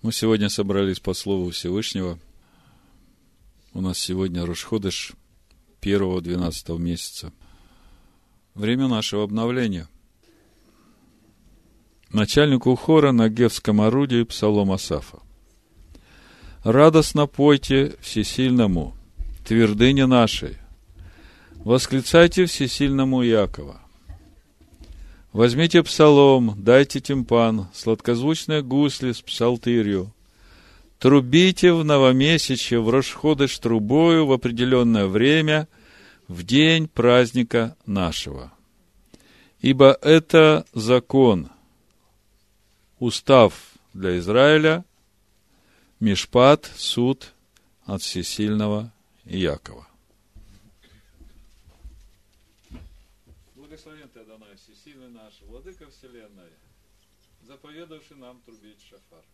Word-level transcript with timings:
Мы 0.00 0.12
сегодня 0.12 0.48
собрались 0.48 1.00
по 1.00 1.12
Слову 1.12 1.50
Всевышнего. 1.50 2.20
У 3.74 3.80
нас 3.80 3.98
сегодня 3.98 4.46
Рушходыш 4.46 5.12
первого 5.80 6.20
двенадцатого 6.20 6.78
месяца. 6.78 7.32
Время 8.54 8.86
нашего 8.86 9.24
обновления. 9.24 9.88
Начальнику 12.10 12.76
хора 12.76 13.10
на 13.10 13.28
Гевском 13.28 13.80
орудии 13.80 14.22
Псалом 14.22 14.70
Асафа. 14.70 15.18
Радостно 16.62 17.26
пойте 17.26 17.96
всесильному, 18.00 18.96
твердыне 19.46 20.06
нашей. 20.06 20.58
Восклицайте 21.56 22.46
всесильному 22.46 23.22
Якова– 23.22 23.82
Возьмите 25.32 25.82
псалом, 25.82 26.54
дайте 26.56 27.00
тимпан, 27.00 27.68
сладкозвучные 27.74 28.62
гусли 28.62 29.12
с 29.12 29.20
псалтырью. 29.20 30.12
Трубите 30.98 31.72
в 31.72 31.84
новомесячье, 31.84 32.80
в 32.80 32.88
Рошходыш 32.90 33.58
трубою 33.58 34.26
в 34.26 34.32
определенное 34.32 35.06
время, 35.06 35.68
в 36.28 36.42
день 36.42 36.88
праздника 36.88 37.76
нашего. 37.86 38.52
Ибо 39.60 39.98
это 40.02 40.64
закон, 40.72 41.50
устав 42.98 43.54
для 43.92 44.18
Израиля, 44.18 44.84
Мишпат, 46.00 46.70
суд 46.76 47.34
от 47.84 48.02
всесильного 48.02 48.92
Якова. 49.24 49.87
Заповедавший 57.68 58.16
нам 58.16 58.40
трубить 58.40 58.82
шафар. 58.82 59.24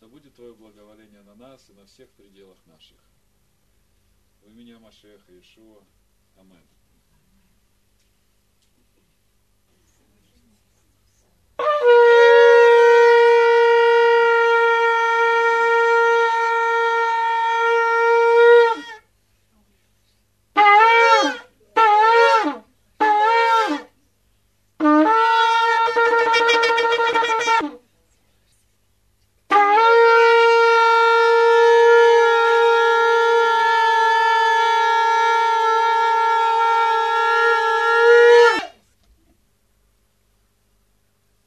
Да 0.00 0.08
будет 0.08 0.34
Твое 0.34 0.54
благоволение 0.54 1.22
на 1.22 1.34
нас 1.34 1.68
и 1.68 1.74
на 1.74 1.84
всех 1.84 2.08
пределах 2.12 2.56
наших. 2.66 2.98
В 4.42 4.48
имени 4.48 4.74
Машеха 4.74 5.38
Ишуа. 5.38 5.82
Аминь. 6.38 6.66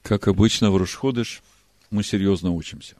Как 0.10 0.28
обычно 0.28 0.72
в 0.72 0.78
Рушходыш, 0.78 1.44
мы 1.92 2.04
серьезно 2.04 2.50
учимся. 2.50 2.96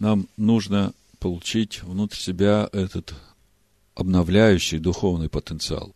Нам 0.00 0.26
нужно 0.36 0.92
получить 1.20 1.84
внутрь 1.84 2.16
себя 2.16 2.68
этот 2.72 3.14
обновляющий 3.94 4.80
духовный 4.80 5.28
потенциал, 5.28 5.94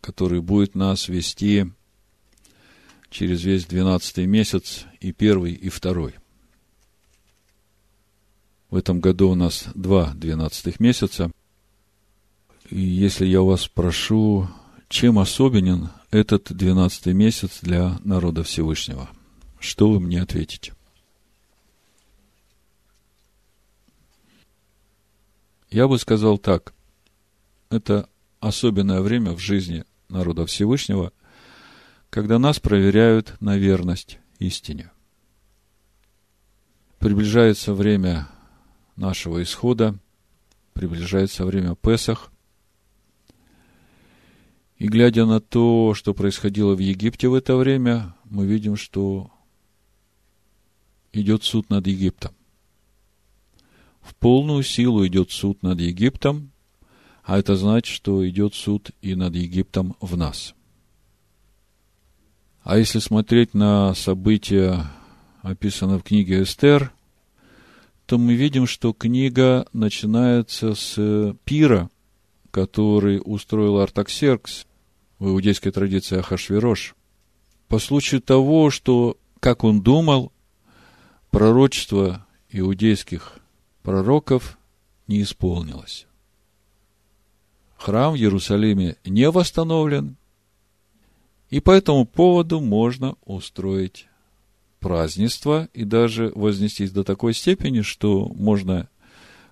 который 0.00 0.40
будет 0.40 0.74
нас 0.74 1.06
вести 1.06 1.70
через 3.10 3.44
весь 3.44 3.64
двенадцатый 3.64 4.26
месяц, 4.26 4.86
и 4.98 5.12
первый, 5.12 5.52
и 5.52 5.68
второй. 5.68 6.16
В 8.70 8.76
этом 8.76 8.98
году 8.98 9.30
у 9.30 9.34
нас 9.36 9.68
два 9.76 10.12
двенадцатых 10.14 10.80
месяца. 10.80 11.30
И 12.70 12.80
если 12.80 13.24
я 13.24 13.42
вас 13.42 13.68
прошу, 13.68 14.48
чем 14.88 15.20
особенен 15.20 15.90
этот 16.14 16.52
двенадцатый 16.52 17.12
месяц 17.12 17.58
для 17.60 17.98
народа 18.04 18.44
Всевышнего? 18.44 19.10
Что 19.58 19.90
вы 19.90 19.98
мне 19.98 20.22
ответите? 20.22 20.72
Я 25.70 25.88
бы 25.88 25.98
сказал 25.98 26.38
так. 26.38 26.72
Это 27.68 28.08
особенное 28.38 29.00
время 29.00 29.32
в 29.32 29.40
жизни 29.40 29.84
народа 30.08 30.46
Всевышнего, 30.46 31.12
когда 32.10 32.38
нас 32.38 32.60
проверяют 32.60 33.34
на 33.40 33.56
верность 33.56 34.20
истине. 34.38 34.92
Приближается 37.00 37.74
время 37.74 38.28
нашего 38.94 39.42
исхода, 39.42 39.98
приближается 40.74 41.44
время 41.44 41.74
Песах, 41.74 42.30
и 44.84 44.86
глядя 44.86 45.24
на 45.24 45.40
то, 45.40 45.94
что 45.94 46.12
происходило 46.12 46.74
в 46.74 46.78
Египте 46.78 47.28
в 47.28 47.32
это 47.32 47.56
время, 47.56 48.14
мы 48.28 48.44
видим, 48.44 48.76
что 48.76 49.30
идет 51.14 51.42
суд 51.42 51.70
над 51.70 51.86
Египтом. 51.86 52.34
В 54.02 54.14
полную 54.14 54.62
силу 54.62 55.06
идет 55.06 55.30
суд 55.30 55.62
над 55.62 55.80
Египтом, 55.80 56.50
а 57.22 57.38
это 57.38 57.56
значит, 57.56 57.94
что 57.94 58.28
идет 58.28 58.54
суд 58.54 58.90
и 59.00 59.14
над 59.14 59.34
Египтом 59.34 59.96
в 60.02 60.18
нас. 60.18 60.54
А 62.62 62.76
если 62.76 62.98
смотреть 62.98 63.54
на 63.54 63.94
события, 63.94 64.84
описанные 65.40 65.98
в 65.98 66.02
книге 66.02 66.42
Эстер, 66.42 66.92
то 68.04 68.18
мы 68.18 68.34
видим, 68.34 68.66
что 68.66 68.92
книга 68.92 69.66
начинается 69.72 70.74
с 70.74 71.34
пира, 71.46 71.88
который 72.50 73.22
устроил 73.24 73.78
Артаксеркс 73.78 74.66
в 75.24 75.28
иудейской 75.30 75.72
традиции 75.72 76.18
Ахашвирош, 76.18 76.94
по 77.68 77.78
случаю 77.78 78.20
того, 78.20 78.68
что, 78.68 79.16
как 79.40 79.64
он 79.64 79.80
думал, 79.80 80.32
пророчество 81.30 82.26
иудейских 82.50 83.38
пророков 83.82 84.58
не 85.06 85.22
исполнилось. 85.22 86.06
Храм 87.78 88.12
в 88.12 88.16
Иерусалиме 88.16 88.96
не 89.04 89.30
восстановлен, 89.30 90.16
и 91.48 91.60
по 91.60 91.70
этому 91.70 92.04
поводу 92.04 92.60
можно 92.60 93.16
устроить 93.24 94.06
празднество 94.78 95.70
и 95.72 95.84
даже 95.84 96.32
вознестись 96.34 96.90
до 96.90 97.02
такой 97.02 97.32
степени, 97.32 97.80
что 97.80 98.28
можно 98.28 98.90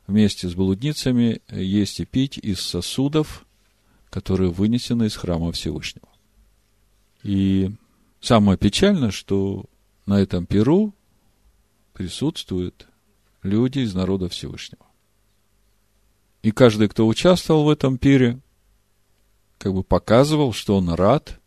вместе 0.06 0.48
с 0.50 0.54
блудницами 0.54 1.40
есть 1.50 2.00
и 2.00 2.04
пить 2.04 2.36
из 2.36 2.60
сосудов, 2.60 3.46
которые 4.12 4.50
вынесены 4.50 5.04
из 5.04 5.16
храма 5.16 5.52
Всевышнего. 5.52 6.06
И 7.22 7.70
самое 8.20 8.58
печальное, 8.58 9.10
что 9.10 9.64
на 10.04 10.20
этом 10.20 10.44
перу 10.44 10.94
присутствуют 11.94 12.88
люди 13.42 13.78
из 13.78 13.94
народа 13.94 14.28
Всевышнего. 14.28 14.84
И 16.42 16.50
каждый, 16.50 16.90
кто 16.90 17.06
участвовал 17.06 17.64
в 17.64 17.70
этом 17.70 17.96
пире, 17.96 18.38
как 19.56 19.72
бы 19.72 19.82
показывал, 19.82 20.52
что 20.52 20.76
он 20.76 20.90
рад 20.90 21.40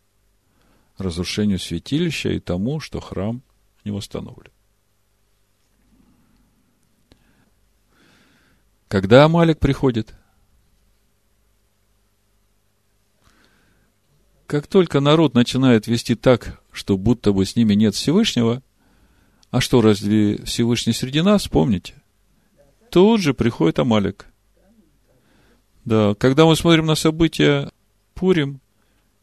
разрушению 0.98 1.60
святилища 1.60 2.30
и 2.30 2.40
тому, 2.40 2.80
что 2.80 3.00
храм 3.00 3.44
не 3.84 3.92
восстановлен. 3.92 4.52
Когда 8.88 9.26
Амалик 9.26 9.60
приходит? 9.60 10.16
Как 14.48 14.68
только 14.68 15.00
народ 15.00 15.34
начинает 15.34 15.88
вести 15.88 16.16
так, 16.16 16.62
что 16.72 16.98
будто 16.98 17.34
бы 17.34 17.46
с 17.46 17.56
ними 17.56 17.74
нет 17.74 17.96
Всевышнего, 17.96 18.62
а 19.50 19.62
что, 19.62 19.82
разве 19.82 20.44
Всевышний 20.44 20.94
среди 20.94 21.22
нас, 21.22 21.48
помните? 21.48 21.96
Тут 22.92 23.22
же 23.22 23.34
приходит 23.34 23.80
Амалик. 23.80 24.28
Да, 25.84 26.16
когда 26.16 26.46
мы 26.46 26.56
смотрим 26.56 26.86
на 26.86 26.96
события 26.96 27.72
Пурим, 28.14 28.60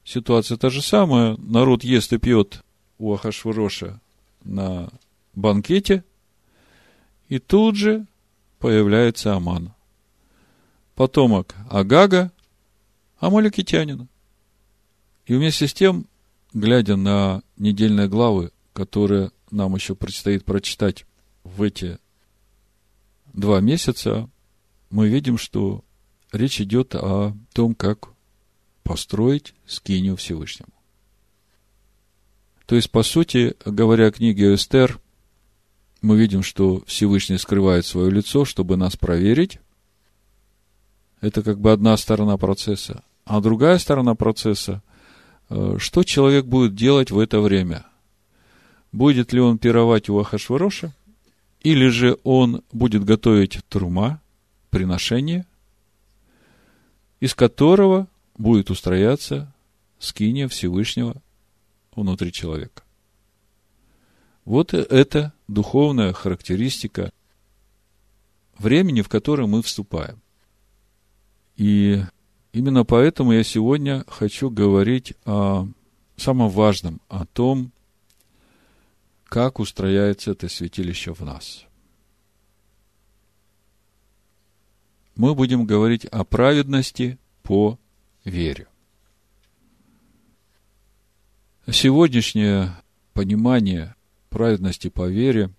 ситуация 0.05 0.57
та 0.57 0.71
же 0.71 0.83
самая. 0.83 1.37
Народ 1.39 1.85
ест 1.85 2.13
и 2.13 2.19
пьет 2.19 2.63
у 2.99 3.13
Ахашвороша 3.13 4.01
на 4.45 4.91
банкете, 5.35 6.05
и 7.29 7.39
тут 7.39 7.77
же 7.77 8.07
появляется 8.59 9.35
Аман. 9.35 9.73
Потомок 10.95 11.55
Агага, 11.71 12.31
амаликитянина. 13.19 14.09
И 15.33 15.35
вместе 15.35 15.67
с 15.67 15.73
тем, 15.73 16.05
глядя 16.53 16.97
на 16.97 17.43
недельные 17.57 18.07
главы, 18.07 18.53
которые 18.75 19.31
нам 19.51 19.75
еще 19.75 19.95
предстоит 19.95 20.45
прочитать 20.45 21.07
в 21.43 21.63
эти 21.63 21.99
два 23.33 23.63
месяца, 23.63 24.29
мы 24.91 25.09
видим, 25.09 25.39
что 25.39 25.85
речь 26.33 26.61
идет 26.61 26.95
о 26.95 27.35
том, 27.55 27.75
как 27.75 28.11
построить 28.83 29.55
скинию 29.65 30.17
Всевышнему. 30.17 30.75
То 32.67 32.75
есть, 32.75 32.91
по 32.91 33.03
сути, 33.03 33.57
говоря 33.65 34.09
о 34.09 34.13
книге 34.13 34.55
Эстер, 34.55 35.01
мы 36.03 36.19
видим, 36.19 36.43
что 36.43 36.85
Всевышний 36.87 37.39
скрывает 37.39 37.87
свое 37.87 38.11
лицо, 38.11 38.45
чтобы 38.45 38.77
нас 38.77 38.99
проверить. 38.99 39.61
Это 41.23 41.43
как 41.43 41.59
бы 41.59 41.73
одна 41.73 41.97
сторона 41.97 42.37
процесса. 42.37 43.03
А 43.25 43.41
другая 43.41 43.79
сторона 43.79 44.15
процесса, 44.15 44.83
что 45.79 46.03
человек 46.05 46.47
будет 46.47 46.75
делать 46.75 47.11
в 47.11 47.19
это 47.19 47.41
время? 47.41 47.85
Будет 48.93 49.33
ли 49.33 49.41
он 49.41 49.59
пировать 49.59 50.09
у 50.09 50.19
Ахашвароша? 50.19 50.93
Или 51.61 51.89
же 51.89 52.19
он 52.25 52.63
будет 52.73 53.05
готовить 53.05 53.61
трума, 53.69 54.21
приношение, 54.71 55.47
из 57.21 57.35
которого 57.35 58.09
будет 58.37 58.71
устрояться 58.71 59.53
скиния 59.99 60.49
Всевышнего 60.49 61.23
внутри 61.95 62.33
человека. 62.33 62.83
Вот 64.45 64.75
это 64.75 65.33
духовная 65.47 66.13
характеристика 66.13 67.13
времени, 68.59 69.03
в 69.03 69.09
которое 69.09 69.47
мы 69.47 69.63
вступаем. 69.63 70.21
И 71.57 72.03
именно 72.53 72.85
поэтому 72.85 73.33
я 73.33 73.43
сегодня 73.45 74.05
хочу 74.07 74.51
говорить 74.51 75.15
о 75.25 75.67
самом 76.17 76.51
важном, 76.51 77.01
о 77.09 77.27
том, 77.27 77.73
как 79.25 79.59
устрояется 79.59 80.33
это 80.33 80.49
святилище 80.49 81.15
в 81.15 81.21
нас. 81.21 81.65
Мы 85.17 85.35
будем 85.35 85.67
говорить 85.67 86.05
о 86.07 86.25
праведности 86.25 87.19
по 87.43 87.79
вере. 88.25 88.67
Сегодняшнее 91.71 92.77
понимание 93.13 93.95
праведности 94.31 94.89
по 94.89 95.09
вере, 95.09 95.51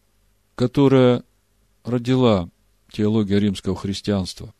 которая 0.55 1.23
родила 1.83 2.49
теология 2.91 3.39
римского 3.39 3.75
христианства, 3.75 4.53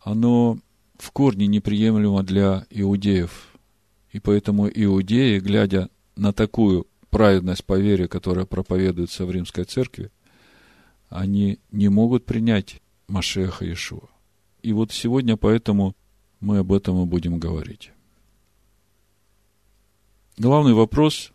оно 0.00 0.58
в 0.98 1.10
корне 1.12 1.46
неприемлемо 1.46 2.22
для 2.22 2.66
иудеев. 2.70 3.56
И 4.12 4.20
поэтому 4.20 4.68
иудеи, 4.68 5.38
глядя 5.38 5.88
на 6.16 6.32
такую 6.32 6.86
праведность 7.10 7.64
по 7.64 7.78
вере, 7.78 8.08
которая 8.08 8.44
проповедуется 8.44 9.24
в 9.24 9.30
римской 9.30 9.64
церкви, 9.64 10.10
они 11.08 11.58
не 11.70 11.88
могут 11.88 12.26
принять 12.26 12.82
Машеха 13.06 13.64
Иешуа. 13.64 14.08
И 14.62 14.72
вот 14.72 14.92
сегодня 14.92 15.36
поэтому 15.36 15.94
мы 16.40 16.58
об 16.58 16.72
этом 16.72 17.02
и 17.02 17.06
будем 17.06 17.38
говорить. 17.38 17.92
Главный 20.36 20.74
вопрос, 20.74 21.32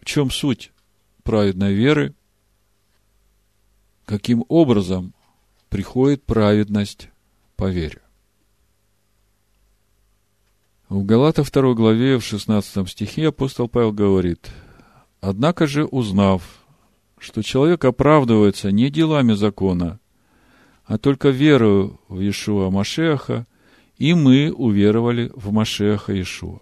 в 0.00 0.04
чем 0.04 0.30
суть 0.30 0.72
праведной 1.22 1.74
веры, 1.74 2.14
каким 4.04 4.44
образом 4.48 5.14
приходит 5.68 6.24
праведность 6.24 7.08
по 7.56 7.70
вере. 7.70 8.00
В 10.88 11.04
Галата 11.04 11.42
2 11.42 11.74
главе 11.74 12.16
в 12.16 12.22
16 12.22 12.88
стихе 12.88 13.28
апостол 13.28 13.68
Павел 13.68 13.90
говорит, 13.90 14.52
«Однако 15.20 15.66
же, 15.66 15.84
узнав, 15.84 16.42
что 17.18 17.42
человек 17.42 17.84
оправдывается 17.84 18.70
не 18.70 18.88
делами 18.88 19.32
закона, 19.32 19.98
а 20.84 20.96
только 20.96 21.30
верою 21.30 22.00
в 22.06 22.20
Иешуа 22.20 22.70
Машеха, 22.70 23.48
и 23.96 24.14
мы 24.14 24.52
уверовали 24.52 25.32
в 25.34 25.50
Машеха 25.50 26.12
Иешуа, 26.12 26.60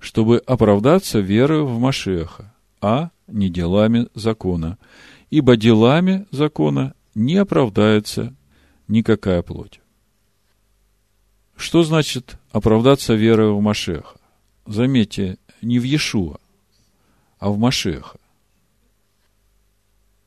чтобы 0.00 0.38
оправдаться 0.38 1.20
верою 1.20 1.66
в 1.66 1.78
Машеха, 1.78 2.52
а 2.80 3.10
не 3.28 3.50
делами 3.50 4.08
закона, 4.14 4.78
ибо 5.30 5.56
делами 5.56 6.26
закона 6.32 6.94
не 7.14 7.36
оправдается 7.36 8.34
никакая 8.88 9.42
плоть. 9.42 9.80
Что 11.54 11.84
значит 11.84 12.38
оправдаться 12.56 13.12
верой 13.12 13.52
в 13.52 13.60
Машеха? 13.60 14.16
Заметьте, 14.64 15.36
не 15.60 15.78
в 15.78 15.82
Иешуа, 15.82 16.38
а 17.38 17.50
в 17.50 17.58
Машеха. 17.58 18.18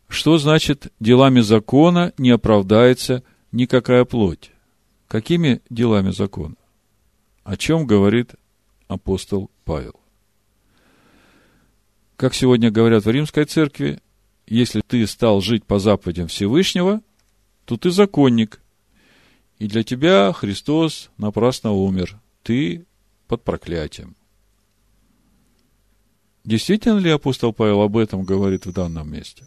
Что 0.07 0.37
значит 0.37 0.93
делами 0.99 1.39
закона 1.39 2.13
не 2.19 2.29
оправдается 2.29 3.23
никакая 3.51 4.05
плоть? 4.05 4.51
Какими 5.07 5.61
делами 5.71 6.11
закона? 6.11 6.53
О 7.43 7.57
чем 7.57 7.87
говорит 7.87 8.35
апостол 8.87 9.49
Павел? 9.65 9.99
Как 12.15 12.35
сегодня 12.35 12.69
говорят 12.69 13.05
в 13.05 13.09
римской 13.09 13.45
церкви, 13.45 14.01
если 14.45 14.81
ты 14.81 15.07
стал 15.07 15.41
жить 15.41 15.65
по 15.65 15.79
заповедям 15.79 16.27
Всевышнего, 16.27 17.01
то 17.65 17.75
ты 17.75 17.89
законник. 17.89 18.61
И 19.59 19.67
для 19.67 19.83
тебя 19.83 20.31
Христос 20.31 21.09
напрасно 21.17 21.71
умер. 21.71 22.19
Ты 22.43 22.85
под 23.27 23.43
проклятием. 23.43 24.15
Действительно 26.45 26.97
ли 26.97 27.11
апостол 27.11 27.53
Павел 27.53 27.81
об 27.81 27.97
этом 27.97 28.23
говорит 28.23 28.65
в 28.65 28.71
данном 28.71 29.11
месте? 29.11 29.45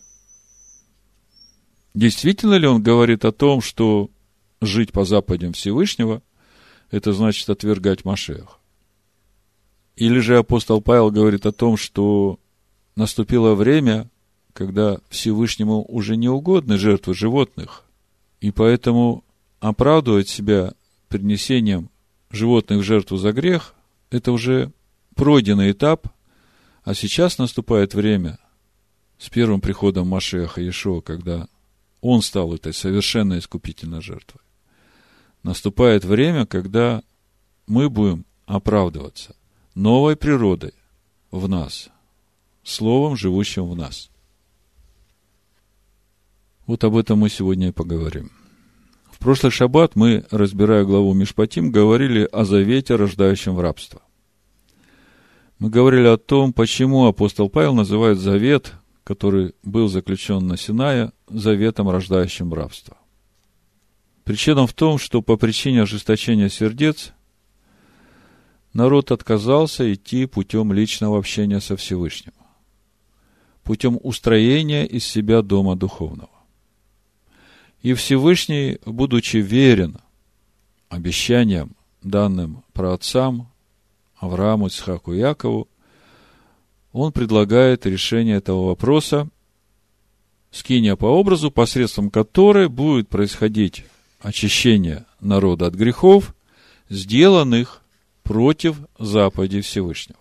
Действительно 1.95 2.55
ли 2.55 2.67
он 2.67 2.83
говорит 2.83 3.25
о 3.25 3.33
том, 3.33 3.61
что 3.61 4.11
жить 4.61 4.93
по 4.93 5.05
заповедям 5.05 5.55
Всевышнего, 5.55 6.23
это 6.91 7.13
значит 7.13 7.49
отвергать 7.49 8.05
Машех? 8.05 8.61
Или 9.97 10.21
же 10.21 10.39
апостол 10.39 10.81
Павел 10.81 11.11
говорит 11.11 11.47
о 11.47 11.53
том, 11.53 11.77
что 11.77 12.39
наступило 12.97 13.55
время, 13.55 14.11
когда 14.53 14.99
Всевышнему 15.09 15.85
уже 15.89 16.17
не 16.17 16.29
угодны 16.29 16.77
жертвы 16.77 17.15
животных, 17.15 17.85
и 18.41 18.51
поэтому 18.51 19.25
оправдывать 19.63 20.29
себя 20.29 20.75
принесением 21.09 21.89
животных 22.31 22.81
в 22.81 22.83
жертву 22.83 23.17
за 23.17 23.33
грех– 23.33 23.75
это 24.11 24.33
уже 24.33 24.73
пройденный 25.15 25.71
этап, 25.71 26.09
а 26.83 26.95
сейчас 26.95 27.39
наступает 27.39 27.95
время 27.95 28.41
с 29.19 29.31
первым 29.31 29.61
приходом 29.61 30.09
Машеха 30.09 30.61
Иешуа, 30.61 31.01
когда 31.01 31.47
он 32.01 32.23
стал 32.23 32.53
этой 32.53 32.75
совершенно 32.75 33.39
искупительной 33.39 34.03
жертвой. 34.03 34.41
Наступает 35.45 36.05
время, 36.05 36.45
когда 36.45 37.03
мы 37.69 37.89
будем 37.89 38.27
оправдываться 38.47 39.37
новой 39.77 40.17
природой 40.17 40.75
в 41.31 41.49
нас, 41.49 41.89
Словом, 42.65 43.17
живущим 43.17 43.69
в 43.69 43.77
нас. 43.77 44.11
Вот 46.67 46.83
об 46.85 46.97
этом 46.97 47.21
мы 47.21 47.29
сегодня 47.29 47.69
и 47.69 47.73
поговорим. 47.73 48.31
Прошлый 49.23 49.53
шаббат 49.53 49.95
мы, 49.95 50.25
разбирая 50.31 50.85
главу 50.85 51.15
Мишпатим, 51.15 51.71
говорили 51.71 52.29
о 52.33 52.45
завете, 52.45 52.97
рождающем 52.97 53.55
в 53.55 53.61
рабство. 53.61 54.03
Мы 55.61 55.71
говорили 55.71 56.09
о 56.09 56.17
том, 56.17 56.53
почему 56.53 57.07
апостол 57.07 57.49
Павел 57.49 57.75
называет 57.75 58.19
завет, 58.19 58.73
который 59.05 59.55
был 59.63 59.87
заключен 59.87 60.47
на 60.49 60.57
Синае, 60.57 61.13
заветом, 61.29 61.89
рождающим 61.89 62.53
рабство. 62.53 62.97
Причина 64.25 64.67
в 64.67 64.73
том, 64.73 64.99
что 64.99 65.23
по 65.23 65.37
причине 65.37 65.83
ожесточения 65.83 66.49
сердец 66.49 67.13
народ 68.73 69.13
отказался 69.13 69.93
идти 69.95 70.27
путем 70.27 70.73
личного 70.73 71.19
общения 71.19 71.61
со 71.61 71.77
Всевышним 71.77 72.33
путем 73.63 73.99
устроения 74.03 74.85
из 74.87 75.05
себя 75.05 75.43
дома 75.43 75.77
духовного. 75.77 76.32
И 77.83 77.95
Всевышний, 77.95 78.79
будучи 78.87 79.39
верен 79.39 79.99
обещаниям, 80.89 81.75
данным 82.03 82.65
праотцам, 82.73 83.49
Аврааму, 84.17 84.69
Ицхаку 84.69 85.13
и 85.13 85.19
Якову, 85.19 85.69
он 86.93 87.13
предлагает 87.13 87.87
решение 87.87 88.37
этого 88.37 88.67
вопроса, 88.67 89.29
скиния 90.53 90.95
по 90.95 91.07
образу, 91.07 91.51
посредством 91.51 92.11
которой 92.11 92.69
будет 92.69 93.09
происходить 93.09 93.85
очищение 94.21 95.05
народа 95.21 95.67
от 95.67 95.75
грехов, 95.75 96.35
сделанных 96.89 97.83
против 98.23 98.77
заповеди 98.99 99.61
Всевышнего. 99.61 100.19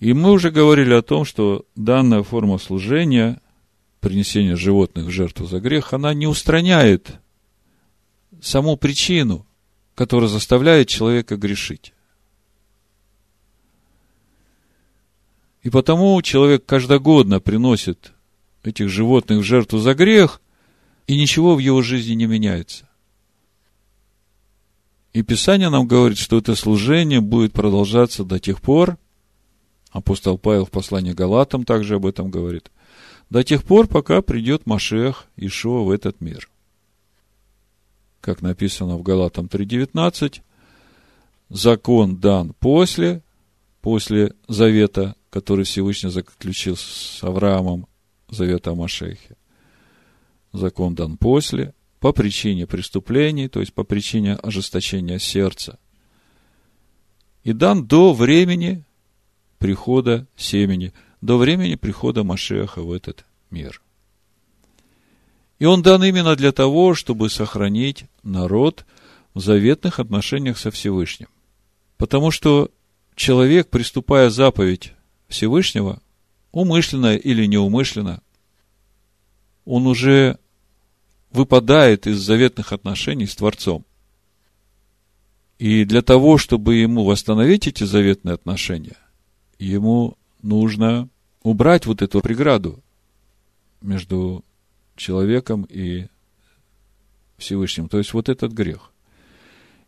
И 0.00 0.12
мы 0.12 0.32
уже 0.32 0.50
говорили 0.50 0.92
о 0.92 1.00
том, 1.00 1.24
что 1.24 1.64
данная 1.74 2.22
форма 2.22 2.58
служения, 2.58 3.40
принесения 4.06 4.54
животных 4.54 5.06
в 5.06 5.10
жертву 5.10 5.46
за 5.46 5.58
грех, 5.58 5.92
она 5.92 6.14
не 6.14 6.28
устраняет 6.28 7.18
саму 8.40 8.76
причину, 8.76 9.44
которая 9.96 10.28
заставляет 10.28 10.86
человека 10.86 11.36
грешить. 11.36 11.92
И 15.64 15.70
потому 15.70 16.22
человек 16.22 16.64
каждогодно 16.64 17.40
приносит 17.40 18.12
этих 18.62 18.88
животных 18.90 19.40
в 19.40 19.42
жертву 19.42 19.78
за 19.78 19.94
грех, 19.94 20.40
и 21.08 21.18
ничего 21.18 21.56
в 21.56 21.58
его 21.58 21.82
жизни 21.82 22.14
не 22.14 22.26
меняется. 22.26 22.88
И 25.14 25.22
Писание 25.22 25.68
нам 25.68 25.88
говорит, 25.88 26.18
что 26.18 26.38
это 26.38 26.54
служение 26.54 27.20
будет 27.20 27.52
продолжаться 27.52 28.22
до 28.22 28.38
тех 28.38 28.60
пор, 28.60 28.98
Апостол 29.96 30.36
Павел 30.36 30.66
в 30.66 30.70
послании 30.70 31.12
Галатам 31.12 31.64
также 31.64 31.94
об 31.94 32.04
этом 32.04 32.30
говорит. 32.30 32.70
До 33.30 33.42
тех 33.42 33.64
пор, 33.64 33.88
пока 33.88 34.22
придет 34.22 34.66
Машех 34.66 35.26
Ишуа 35.36 35.82
в 35.82 35.90
этот 35.90 36.20
мир. 36.20 36.48
Как 38.20 38.40
написано 38.42 38.96
в 38.96 39.02
Галатам 39.02 39.46
3.19, 39.46 40.40
закон 41.48 42.16
дан 42.16 42.54
после, 42.58 43.22
после 43.80 44.32
завета, 44.48 45.16
который 45.30 45.64
Всевышний 45.64 46.10
заключил 46.10 46.76
с 46.76 47.22
Авраамом, 47.22 47.86
завета 48.28 48.70
о 48.70 48.74
Машехе. 48.74 49.36
Закон 50.52 50.94
дан 50.94 51.16
после, 51.16 51.74
по 52.00 52.12
причине 52.12 52.66
преступлений, 52.66 53.48
то 53.48 53.60
есть 53.60 53.74
по 53.74 53.84
причине 53.84 54.34
ожесточения 54.34 55.18
сердца. 55.18 55.78
И 57.42 57.52
дан 57.52 57.86
до 57.86 58.12
времени 58.12 58.84
прихода 59.58 60.26
семени, 60.36 60.92
до 61.20 61.38
времени 61.38 61.74
прихода 61.74 62.24
Машеха 62.24 62.82
в 62.82 62.92
этот 62.92 63.24
мир. 63.50 63.80
И 65.58 65.64
он 65.64 65.82
дан 65.82 66.04
именно 66.04 66.36
для 66.36 66.52
того, 66.52 66.94
чтобы 66.94 67.30
сохранить 67.30 68.04
народ 68.22 68.84
в 69.34 69.40
заветных 69.40 69.98
отношениях 69.98 70.58
со 70.58 70.70
Всевышним. 70.70 71.28
Потому 71.96 72.30
что 72.30 72.70
человек, 73.14 73.68
приступая 73.68 74.28
заповедь 74.28 74.92
Всевышнего, 75.28 76.02
умышленно 76.52 77.16
или 77.16 77.46
неумышленно, 77.46 78.22
он 79.64 79.86
уже 79.86 80.38
выпадает 81.30 82.06
из 82.06 82.18
заветных 82.18 82.72
отношений 82.72 83.26
с 83.26 83.36
Творцом. 83.36 83.84
И 85.58 85.84
для 85.84 86.02
того, 86.02 86.38
чтобы 86.38 86.76
ему 86.76 87.04
восстановить 87.04 87.66
эти 87.66 87.84
заветные 87.84 88.34
отношения, 88.34 88.96
ему 89.58 90.16
нужно 90.46 91.08
убрать 91.42 91.86
вот 91.86 92.02
эту 92.02 92.20
преграду 92.20 92.82
между 93.80 94.44
человеком 94.96 95.66
и 95.68 96.06
Всевышним, 97.36 97.88
то 97.88 97.98
есть 97.98 98.14
вот 98.14 98.28
этот 98.28 98.52
грех. 98.52 98.92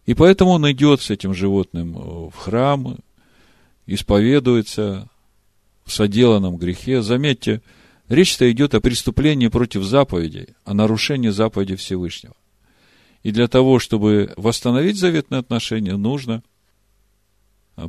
И 0.06 0.14
поэтому 0.14 0.52
он 0.52 0.70
идет 0.70 1.00
с 1.00 1.10
этим 1.10 1.34
животным 1.34 1.92
в 2.28 2.34
храм, 2.36 2.96
исповедуется 3.86 5.08
в 5.84 5.92
соделанном 5.92 6.56
грехе. 6.56 7.02
Заметьте, 7.02 7.62
Речь-то 8.08 8.50
идет 8.50 8.74
о 8.74 8.80
преступлении 8.80 9.48
против 9.48 9.82
заповедей, 9.82 10.48
о 10.64 10.72
нарушении 10.72 11.28
заповеди 11.28 11.76
Всевышнего. 11.76 12.34
И 13.22 13.32
для 13.32 13.48
того, 13.48 13.78
чтобы 13.78 14.32
восстановить 14.36 14.98
заветные 14.98 15.40
отношения, 15.40 15.96
нужно 15.96 16.42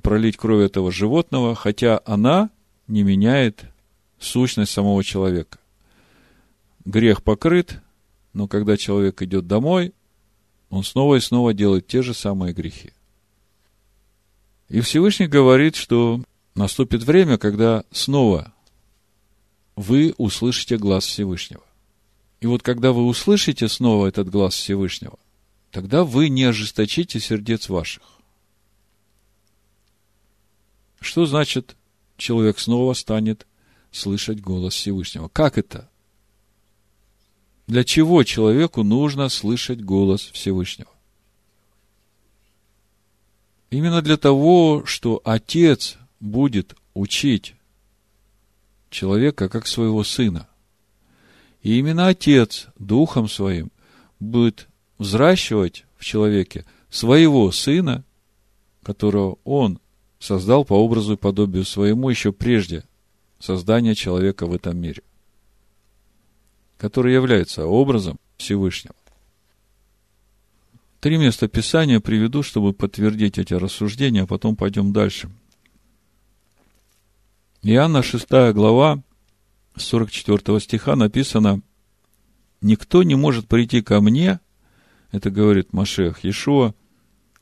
пролить 0.04 0.36
кровь 0.36 0.66
этого 0.66 0.92
животного, 0.92 1.56
хотя 1.56 2.02
она 2.06 2.50
не 2.90 3.04
меняет 3.04 3.64
сущность 4.20 4.72
самого 4.72 5.04
человека. 5.04 5.60
Грех 6.86 7.24
покрыт, 7.24 7.82
но 8.34 8.48
когда 8.48 8.78
человек 8.78 9.22
идет 9.22 9.48
домой, 9.48 9.94
он 10.70 10.84
снова 10.84 11.16
и 11.16 11.20
снова 11.20 11.54
делает 11.54 11.88
те 11.88 12.02
же 12.02 12.14
самые 12.14 12.54
грехи. 12.54 12.92
И 14.68 14.82
Всевышний 14.82 15.28
говорит, 15.28 15.76
что 15.76 16.22
наступит 16.56 17.04
время, 17.04 17.38
когда 17.38 17.84
снова 17.92 18.54
вы 19.76 20.14
услышите 20.18 20.78
глаз 20.78 21.06
Всевышнего. 21.06 21.64
И 22.42 22.48
вот 22.48 22.64
когда 22.64 22.92
вы 22.92 23.06
услышите 23.06 23.68
снова 23.68 24.08
этот 24.08 24.30
глаз 24.30 24.54
Всевышнего, 24.54 25.18
тогда 25.72 26.04
вы 26.04 26.30
не 26.30 26.44
ожесточите 26.44 27.20
сердец 27.20 27.70
ваших. 27.70 28.04
Что 31.00 31.26
значит, 31.26 31.76
человек 32.20 32.60
снова 32.60 32.94
станет 32.94 33.48
слышать 33.92 34.42
голос 34.42 34.76
Всевышнего? 34.76 35.28
Как 35.30 35.58
это? 35.58 35.90
Для 37.66 37.84
чего 37.84 38.24
человеку 38.24 38.84
нужно 38.84 39.30
слышать 39.30 39.82
голос 39.82 40.30
Всевышнего? 40.34 40.92
Именно 43.70 44.02
для 44.02 44.18
того, 44.18 44.84
что 44.86 45.22
Отец 45.24 45.98
будет 46.20 46.76
учить 46.94 47.56
человека 48.90 49.50
как 49.50 49.68
своего 49.68 50.04
сына. 50.04 50.48
И 51.62 51.78
именно 51.78 52.08
Отец 52.08 52.68
Духом 52.80 53.28
Своим 53.28 53.72
будет 54.20 54.68
взращивать 54.98 55.86
в 55.98 56.06
человеке 56.06 56.66
своего 56.90 57.52
сына, 57.52 58.04
которого 58.82 59.38
Он 59.44 59.80
создал 60.20 60.66
по 60.66 60.74
образу 60.74 61.14
и 61.14 61.18
подобию 61.18 61.66
своему 61.66 62.10
еще 62.10 62.32
прежде 62.32 62.84
создания 63.40 63.96
человека 63.96 64.46
в 64.46 64.54
этом 64.54 64.78
мире, 64.78 65.02
который 66.78 67.14
является 67.14 67.66
образом 67.66 68.18
Всевышнего. 68.38 68.96
Три 71.00 71.18
места 71.18 71.48
Писания 71.48 72.00
приведу, 72.00 72.44
чтобы 72.44 72.74
подтвердить 72.74 73.38
эти 73.38 73.54
рассуждения, 73.54 74.24
а 74.24 74.28
потом 74.28 74.56
пойдем 74.56 74.94
дальше– 74.94 75.32
Иоанна 77.62 78.02
6 78.02 78.30
глава, 78.54 79.04
44 79.76 80.62
стиха 80.62 80.96
написано, 80.96 81.62
«Никто 82.62 83.04
не 83.04 83.16
может 83.16 83.50
прийти 83.50 83.82
ко 83.82 84.00
мне, 84.00 84.40
это 85.12 85.30
говорит 85.30 85.74
Машех 85.74 86.24
Иешуа, 86.24 86.74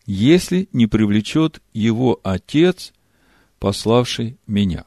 если 0.07 0.67
не 0.73 0.87
привлечет 0.87 1.61
его 1.73 2.19
Отец, 2.23 2.93
пославший 3.59 4.39
меня. 4.47 4.85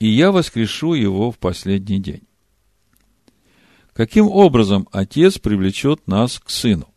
И 0.00 0.08
я 0.08 0.32
воскрешу 0.32 0.94
его 0.94 1.30
в 1.30 1.38
последний 1.38 2.00
день». 2.00 2.22
Каким 3.94 4.26
образом 4.26 4.88
Отец 4.90 5.38
привлечет 5.38 6.08
нас 6.08 6.40
к 6.40 6.50
Сыну? 6.50 6.88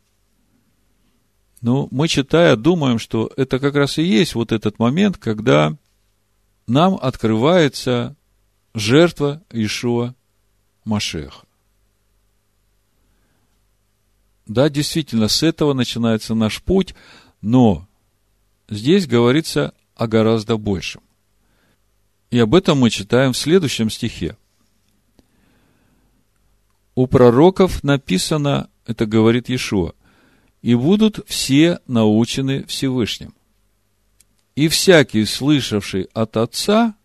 Ну, 1.62 1.88
мы 1.92 2.08
читая, 2.08 2.56
думаем, 2.56 2.98
что 2.98 3.32
это 3.38 3.60
как 3.60 3.76
раз 3.76 4.00
и 4.00 4.04
есть 4.04 4.34
вот 4.34 4.52
этот 4.52 4.80
момент, 4.80 5.18
когда 5.18 5.78
нам 6.66 6.98
открывается 7.00 8.16
жертва 8.74 9.44
Ишуа 9.52 10.16
Машеха. 10.86 11.47
Да, 14.48 14.70
действительно, 14.70 15.28
с 15.28 15.44
этого 15.44 15.74
начинается 15.74 16.34
наш 16.34 16.62
путь, 16.62 16.96
но 17.42 17.88
здесь 18.70 19.08
говорится 19.08 19.74
о 19.96 20.08
гораздо 20.08 20.58
большем. 20.58 21.02
И 22.32 22.40
об 22.40 22.56
этом 22.56 22.80
мы 22.80 22.90
читаем 22.90 23.34
в 23.34 23.38
следующем 23.38 23.90
стихе. 23.90 24.38
У 26.96 27.08
пророков 27.08 27.84
написано, 27.84 28.70
это 28.86 29.06
говорит 29.06 29.50
Иешуа, 29.50 29.94
и 30.62 30.76
будут 30.76 31.20
все 31.28 31.80
научены 31.86 32.66
Всевышним 32.66 33.34
и 34.58 34.70
всякий, 34.70 35.24
слышавший 35.26 36.10
от 36.16 36.36
Отца 36.36 36.96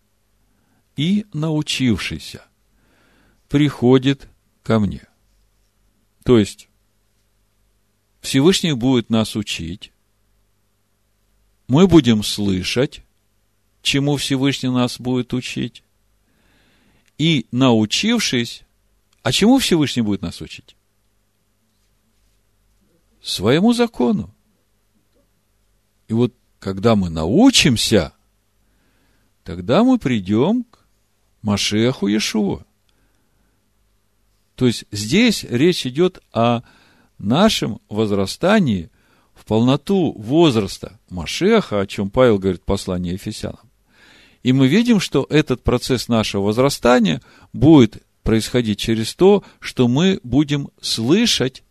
и 0.95 1.27
научившийся, 1.33 2.43
приходит 3.47 4.27
ко 4.63 4.79
мне. 4.79 5.03
То 6.25 6.39
есть, 6.39 6.67
Всевышний 8.23 8.71
будет 8.71 9.09
нас 9.09 9.35
учить, 9.35 9.91
мы 11.67 11.87
будем 11.87 12.23
слышать, 12.23 13.03
чему 13.81 14.15
Всевышний 14.15 14.69
нас 14.69 14.97
будет 14.97 15.33
учить, 15.33 15.83
и 17.17 17.45
научившись, 17.51 18.63
а 19.23 19.33
чему 19.33 19.59
Всевышний 19.59 20.01
будет 20.03 20.21
нас 20.21 20.39
учить? 20.39 20.77
Своему 23.21 23.73
закону. 23.73 24.33
И 26.07 26.13
вот 26.13 26.33
когда 26.59 26.95
мы 26.95 27.09
научимся, 27.09 28.13
тогда 29.43 29.83
мы 29.83 29.99
придем 29.99 30.63
к 30.63 30.79
Машеху 31.41 32.07
Иешуа. 32.07 32.65
То 34.55 34.67
есть 34.67 34.85
здесь 34.91 35.43
речь 35.43 35.85
идет 35.85 36.23
о 36.31 36.61
нашем 37.17 37.79
возрастании 37.89 38.89
в 39.33 39.45
полноту 39.45 40.13
возраста 40.13 40.99
Машеха, 41.09 41.79
о 41.79 41.87
чем 41.87 42.09
Павел 42.09 42.39
говорит 42.39 42.61
в 42.61 42.65
послании 42.65 43.13
Ефесянам. 43.13 43.69
И 44.43 44.51
мы 44.51 44.67
видим, 44.67 44.99
что 44.99 45.25
этот 45.29 45.63
процесс 45.63 46.07
нашего 46.07 46.43
возрастания 46.43 47.21
будет 47.53 48.03
происходить 48.23 48.79
через 48.79 49.15
то, 49.15 49.43
что 49.59 49.87
мы 49.87 50.19
будем 50.23 50.69
слышать, 50.81 51.63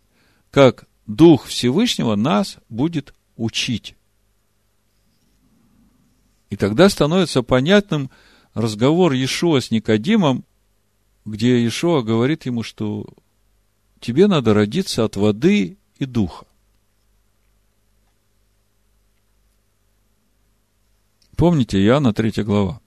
как 0.51 0.85
Дух 1.05 1.45
Всевышнего 1.45 2.15
нас 2.15 2.57
будет 2.69 3.13
учить. 3.35 3.95
И 6.49 6.55
тогда 6.55 6.89
становится 6.89 7.41
понятным 7.41 8.09
разговор 8.53 9.13
Иешуа 9.13 9.59
с 9.59 9.71
Никодимом, 9.71 10.45
где 11.25 11.57
Иешуа 11.57 12.01
говорит 12.01 12.45
ему, 12.45 12.63
что 12.63 13.07
тебе 14.03 14.27
надо 14.27 14.53
родиться 14.53 15.05
от 15.05 15.15
воды 15.15 15.77
и 15.97 16.05
духа. 16.05 16.45
Помните, 21.35 21.83
Иоанна 21.83 22.13
3 22.13 22.43
глава. 22.43 22.79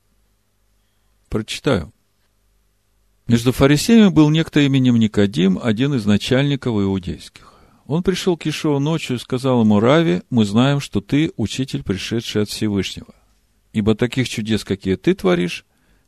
Прочитаю. 1.28 1.92
Между 3.26 3.50
фарисеями 3.50 4.08
был 4.08 4.30
некто 4.30 4.60
именем 4.60 4.96
Никодим, 4.96 5.58
один 5.60 5.94
из 5.94 6.06
начальников 6.06 6.74
иудейских. 6.74 7.54
Он 7.86 8.02
пришел 8.02 8.36
к 8.36 8.46
Ишуа 8.46 8.78
ночью 8.78 9.16
и 9.16 9.18
сказал 9.18 9.62
ему, 9.62 9.80
Рави, 9.80 10.22
мы 10.30 10.44
знаем, 10.44 10.80
что 10.80 11.00
ты 11.00 11.32
учитель, 11.36 11.82
пришедший 11.82 12.42
от 12.42 12.50
Всевышнего. 12.50 13.14
Ибо 13.72 13.94
таких 13.94 14.28
чудес, 14.28 14.64
какие 14.64 14.94
ты 14.96 15.14
творишь, 15.14 15.64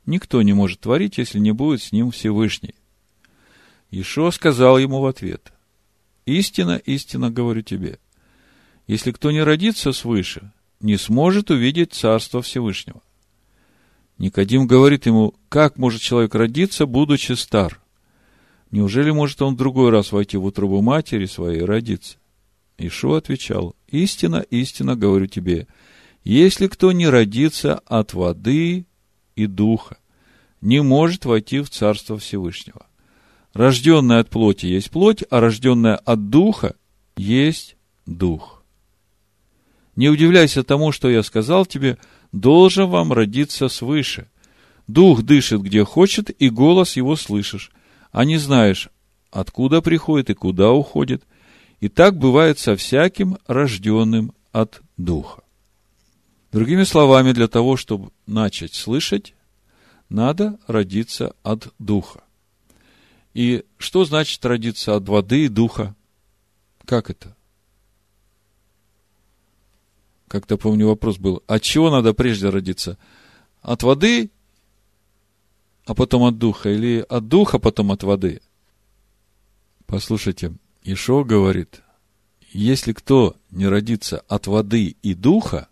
никто 0.06 0.40
не 0.42 0.52
может 0.52 0.80
творить, 0.80 1.18
если 1.18 1.38
не 1.38 1.52
будет 1.52 1.82
с 1.82 1.92
ним 1.92 2.10
Всевышний. 2.10 2.74
Ишуа 3.90 4.30
сказал 4.30 4.78
ему 4.78 5.00
в 5.00 5.06
ответ, 5.06 5.52
Истина, 6.28 6.76
истина 6.84 7.30
говорю 7.30 7.62
тебе, 7.62 7.98
если 8.86 9.12
кто 9.12 9.30
не 9.30 9.42
родится 9.42 9.92
свыше, 9.92 10.52
не 10.78 10.98
сможет 10.98 11.50
увидеть 11.50 11.94
Царство 11.94 12.42
Всевышнего. 12.42 13.00
Никодим 14.18 14.66
говорит 14.66 15.06
ему, 15.06 15.34
как 15.48 15.78
может 15.78 16.02
человек 16.02 16.34
родиться, 16.34 16.84
будучи 16.84 17.32
стар? 17.32 17.80
Неужели 18.70 19.10
может 19.10 19.40
он 19.40 19.54
в 19.54 19.56
другой 19.56 19.88
раз 19.88 20.12
войти 20.12 20.36
в 20.36 20.44
утробу 20.44 20.82
матери 20.82 21.24
своей 21.24 21.60
и 21.60 21.64
родиться? 21.64 22.18
Ишо 22.76 23.14
отвечал, 23.14 23.74
истина, 23.86 24.44
истина 24.50 24.96
говорю 24.96 25.28
тебе, 25.28 25.66
если 26.24 26.66
кто 26.66 26.92
не 26.92 27.08
родится 27.08 27.78
от 27.86 28.12
воды 28.12 28.84
и 29.34 29.46
духа, 29.46 29.96
не 30.60 30.82
может 30.82 31.24
войти 31.24 31.60
в 31.60 31.70
Царство 31.70 32.18
Всевышнего. 32.18 32.87
Рожденная 33.54 34.20
от 34.20 34.30
плоти 34.30 34.66
есть 34.66 34.90
плоть, 34.90 35.24
а 35.30 35.40
рожденная 35.40 35.96
от 35.96 36.30
духа 36.30 36.76
есть 37.16 37.76
дух. 38.06 38.62
Не 39.96 40.08
удивляйся 40.10 40.62
тому, 40.62 40.92
что 40.92 41.08
я 41.08 41.22
сказал 41.22 41.66
тебе, 41.66 41.98
должен 42.30 42.88
вам 42.88 43.12
родиться 43.12 43.68
свыше. 43.68 44.28
Дух 44.86 45.22
дышит, 45.22 45.60
где 45.62 45.84
хочет, 45.84 46.30
и 46.30 46.48
голос 46.50 46.96
его 46.96 47.16
слышишь, 47.16 47.72
а 48.12 48.24
не 48.24 48.38
знаешь, 48.38 48.90
откуда 49.30 49.82
приходит 49.82 50.30
и 50.30 50.34
куда 50.34 50.70
уходит. 50.70 51.24
И 51.80 51.88
так 51.88 52.16
бывает 52.16 52.58
со 52.58 52.76
всяким 52.76 53.38
рожденным 53.46 54.32
от 54.52 54.82
Духа. 54.96 55.42
Другими 56.52 56.84
словами, 56.84 57.32
для 57.32 57.46
того, 57.46 57.76
чтобы 57.76 58.10
начать 58.26 58.74
слышать, 58.74 59.34
надо 60.08 60.58
родиться 60.66 61.34
от 61.42 61.72
Духа. 61.78 62.22
И 63.38 63.64
что 63.76 64.04
значит 64.04 64.44
родиться 64.44 64.96
от 64.96 65.08
воды 65.08 65.44
и 65.44 65.48
Духа? 65.48 65.94
Как 66.84 67.08
это? 67.08 67.36
Как-то 70.26 70.56
помню 70.56 70.88
вопрос 70.88 71.18
был, 71.18 71.44
от 71.46 71.62
чего 71.62 71.88
надо 71.88 72.14
прежде 72.14 72.48
родиться? 72.48 72.98
От 73.62 73.84
воды, 73.84 74.32
а 75.84 75.94
потом 75.94 76.24
от 76.24 76.36
духа, 76.36 76.68
или 76.68 77.06
от 77.08 77.28
духа, 77.28 77.60
потом 77.60 77.92
от 77.92 78.02
воды? 78.02 78.42
Послушайте, 79.86 80.52
Ишо 80.82 81.22
говорит, 81.22 81.82
если 82.50 82.92
кто 82.92 83.36
не 83.52 83.68
родится 83.68 84.18
от 84.26 84.48
воды 84.48 84.96
и 85.00 85.14
духа, 85.14 85.68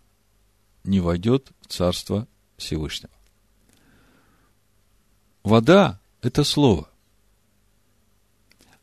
не 0.85 1.01
войдет 1.01 1.51
в 1.59 1.67
Царство 1.67 2.29
Всевышнего. 2.55 3.11
Вода– 5.43 5.99
это 6.21 6.45
слово. 6.45 6.89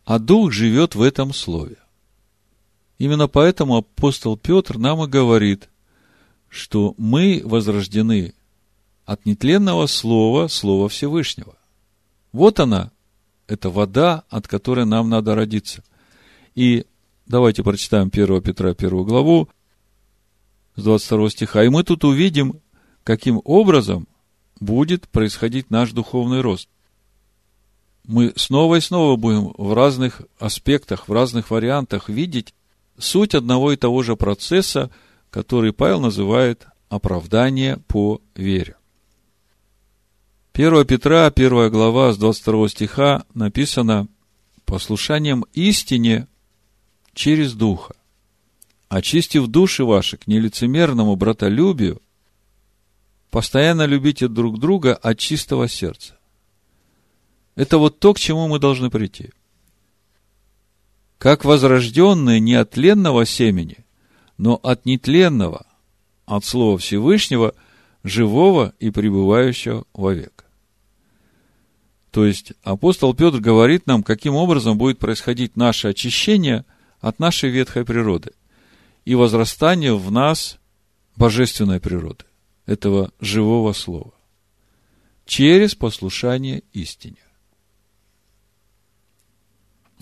А 0.04 0.18
дух 0.18 0.52
живет 0.52 0.94
в 0.94 1.02
этом 1.02 1.32
слове. 1.32 1.76
Именно 2.98 3.28
поэтому 3.28 3.76
апостол 3.76 4.36
Петр 4.36 4.78
нам 4.78 5.02
и 5.02 5.08
говорит, 5.08 5.68
что 6.48 6.94
мы 6.98 7.42
возрождены 7.44 8.34
от 9.04 9.26
нетленного 9.26 9.86
слова, 9.86 10.48
слова 10.48 10.88
Всевышнего. 10.88 11.56
Вот 12.32 12.60
она, 12.60 12.92
это 13.46 13.70
вода, 13.70 14.24
от 14.28 14.46
которой 14.48 14.86
нам 14.86 15.08
надо 15.08 15.34
родиться. 15.34 15.82
И 16.54 16.86
давайте 17.26 17.62
прочитаем 17.62 18.10
1 18.12 18.42
Петра 18.42 18.70
1 18.70 19.04
главу 19.04 19.48
с 20.76 20.82
22 20.82 21.30
стиха. 21.30 21.64
И 21.64 21.68
мы 21.68 21.82
тут 21.82 22.04
увидим, 22.04 22.60
каким 23.02 23.40
образом 23.44 24.06
будет 24.60 25.08
происходить 25.08 25.70
наш 25.70 25.92
духовный 25.92 26.40
рост. 26.40 26.68
Мы 28.06 28.34
снова 28.36 28.76
и 28.76 28.80
снова 28.80 29.16
будем 29.16 29.54
в 29.56 29.72
разных 29.72 30.22
аспектах, 30.38 31.08
в 31.08 31.12
разных 31.12 31.50
вариантах 31.50 32.08
видеть 32.08 32.54
суть 32.98 33.34
одного 33.34 33.72
и 33.72 33.76
того 33.76 34.02
же 34.02 34.14
процесса, 34.14 34.90
который 35.30 35.72
Павел 35.72 36.00
называет 36.00 36.66
оправдание 36.90 37.78
по 37.88 38.20
вере. 38.34 38.76
1 40.52 40.84
Петра, 40.84 41.26
1 41.26 41.70
глава, 41.70 42.12
с 42.12 42.18
22 42.18 42.68
стиха 42.68 43.24
написано 43.32 44.06
«Послушанием 44.66 45.46
истине 45.54 46.28
через 47.14 47.54
Духа, 47.54 47.94
очистив 48.88 49.46
души 49.46 49.84
ваши 49.84 50.18
к 50.18 50.26
нелицемерному 50.26 51.16
братолюбию, 51.16 52.02
постоянно 53.30 53.86
любите 53.86 54.28
друг 54.28 54.60
друга 54.60 54.94
от 54.94 55.18
чистого 55.18 55.68
сердца». 55.68 56.18
Это 57.56 57.78
вот 57.78 57.98
то, 57.98 58.14
к 58.14 58.18
чему 58.18 58.48
мы 58.48 58.58
должны 58.58 58.90
прийти– 58.90 59.30
как 61.24 61.46
возрожденные 61.46 62.38
не 62.38 62.54
от 62.54 62.72
тленного 62.72 63.24
семени, 63.24 63.78
но 64.36 64.60
от 64.62 64.84
нетленного, 64.84 65.64
от 66.26 66.44
Слова 66.44 66.76
Всевышнего, 66.76 67.54
живого 68.02 68.74
и 68.78 68.90
пребывающего 68.90 69.86
вовек. 69.94 70.44
То 72.10 72.26
есть 72.26 72.52
апостол 72.62 73.14
Петр 73.14 73.38
говорит 73.38 73.86
нам, 73.86 74.02
каким 74.02 74.34
образом 74.34 74.76
будет 74.76 74.98
происходить 74.98 75.56
наше 75.56 75.88
очищение 75.88 76.66
от 77.00 77.18
нашей 77.18 77.48
ветхой 77.48 77.86
природы 77.86 78.32
и 79.06 79.14
возрастание 79.14 79.96
в 79.96 80.10
нас 80.12 80.58
божественной 81.16 81.80
природы, 81.80 82.26
этого 82.66 83.12
живого 83.18 83.72
слова, 83.72 84.12
через 85.24 85.74
послушание 85.74 86.64
истине 86.74 87.23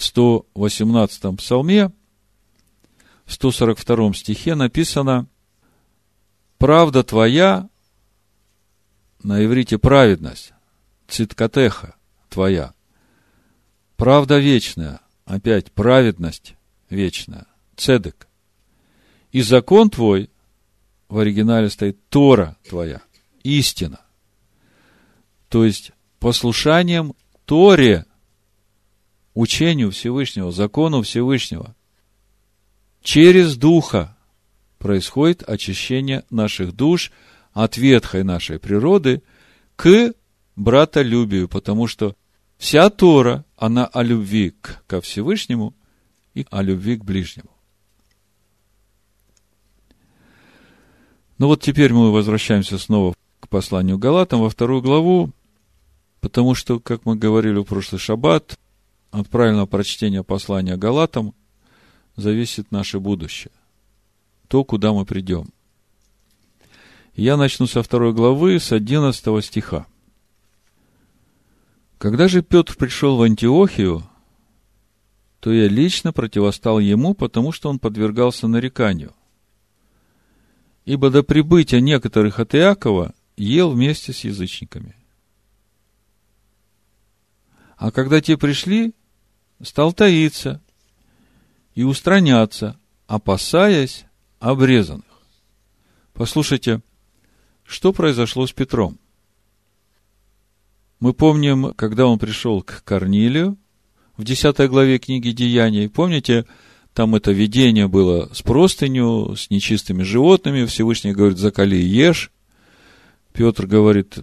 118 0.03 1.37
псалме, 1.37 1.93
в 3.25 3.33
142 3.33 4.15
стихе 4.15 4.55
написано 4.55 5.27
«Правда 6.59 7.03
твоя» 7.03 7.69
на 9.23 9.45
иврите 9.45 9.79
праведность, 9.79 10.53
циткатеха 11.09 11.97
твоя, 12.29 12.75
правда 13.97 14.39
вечная, 14.39 15.01
опять 15.25 15.71
праведность 15.73 16.55
вечная, 16.91 17.47
цедек. 17.77 18.29
И 19.31 19.41
закон 19.43 19.91
твой, 19.91 20.31
в 21.09 21.19
оригинале 21.19 21.71
стоит 21.71 22.09
Тора 22.09 22.57
твоя, 22.69 23.03
истина. 23.45 24.01
То 25.49 25.65
есть, 25.65 25.93
послушанием 26.19 27.15
Торе 27.45 28.07
учению 29.35 29.91
Всевышнего, 29.91 30.53
закону 30.53 31.03
Всевышнего. 31.03 31.75
Через 33.03 33.57
Духа 33.57 34.17
происходит 34.79 35.43
очищение 35.49 36.25
наших 36.31 36.73
душ 36.75 37.13
от 37.53 37.77
ветхой 37.77 38.25
нашей 38.25 38.59
природы 38.59 39.23
к 39.77 40.13
братолюбию, 40.57 41.49
потому 41.49 41.87
что 41.87 42.15
вся 42.59 42.91
Тора, 42.91 43.45
она 43.57 43.87
о 43.87 44.03
любви 44.03 44.51
к, 44.61 44.85
ко 44.87 45.01
Всевышнему 45.01 45.75
и 46.35 46.47
о 46.51 46.63
любви 46.63 46.97
к 46.97 47.05
ближнему. 47.05 47.51
Ну 51.39 51.49
вот 51.49 51.61
теперь 51.61 51.93
мы 51.93 52.13
возвращаемся 52.13 52.79
снова 52.79 53.15
к 53.41 53.49
посланию 53.49 53.99
Галатам 53.99 54.41
во 54.41 54.51
вторую 54.51 54.81
главу, 54.81 55.33
потому 56.21 56.55
что, 56.55 56.79
как 56.79 57.05
мы 57.05 57.17
говорили 57.17 57.59
в 57.59 57.65
прошлый 57.65 57.99
шаббат, 57.99 58.57
от 59.13 59.29
правильного 59.29 59.67
прочтения 59.67 60.25
послания 60.25 60.77
Галатам 60.77 61.35
зависит 62.17 62.73
наше 62.73 62.99
будущее. 62.99 63.53
То, 64.49 64.65
куда 64.65 64.93
мы 64.93 65.05
придем. 65.05 65.51
Я 67.15 67.37
начну 67.37 67.67
со 67.67 67.83
второй 67.83 68.15
главы, 68.15 68.59
с 68.59 68.73
11 68.73 69.45
стиха. 69.45 69.87
Когда 71.99 72.27
же 72.27 72.43
Петр 72.43 72.75
пришел 72.75 73.19
в 73.19 73.23
Антиохию, 73.23 74.03
то 75.41 75.53
я 75.53 75.69
лично 75.69 76.13
противостал 76.13 76.79
ему, 76.79 77.15
потому 77.15 77.53
что 77.53 77.69
он 77.69 77.79
подвергался 77.79 78.49
нареканию. 78.49 79.13
Ибо 80.87 81.11
до 81.11 81.23
прибытия 81.23 81.81
некоторых 81.81 82.41
от 82.41 82.55
Иакова 82.55 83.15
ел 83.37 83.71
вместе 83.71 84.13
с 84.13 84.25
язычниками. 84.25 84.97
А 87.77 87.91
когда 87.91 88.21
те 88.21 88.39
пришли, 88.39 88.95
стал 89.63 89.93
таиться 89.93 90.61
и 91.75 91.83
устраняться, 91.83 92.79
опасаясь 93.07 94.05
обрезанных. 94.41 95.05
Послушайте, 96.13 96.83
что 97.65 97.93
произошло 97.93 98.47
с 98.47 98.53
Петром? 98.53 98.99
Мы 101.01 101.15
помним, 101.15 101.73
когда 101.75 102.07
он 102.07 102.19
пришел 102.19 102.63
к 102.63 102.85
Корнилию 102.85 103.57
в 104.17 104.25
10 104.25 104.57
главе 104.69 104.99
книги 104.99 105.31
Деяний, 105.31 105.89
помните, 105.89 106.45
там 106.95 107.15
это 107.15 107.33
видение 107.33 107.89
было 107.89 108.29
с 108.35 108.43
простынью, 108.43 109.35
с 109.35 109.49
нечистыми 109.49 110.03
животными. 110.03 110.67
Всевышний 110.67 111.13
говорит, 111.13 111.39
закали 111.39 111.77
и 111.77 111.87
ешь. 111.87 112.31
Петр 113.33 113.67
говорит, 113.67 114.19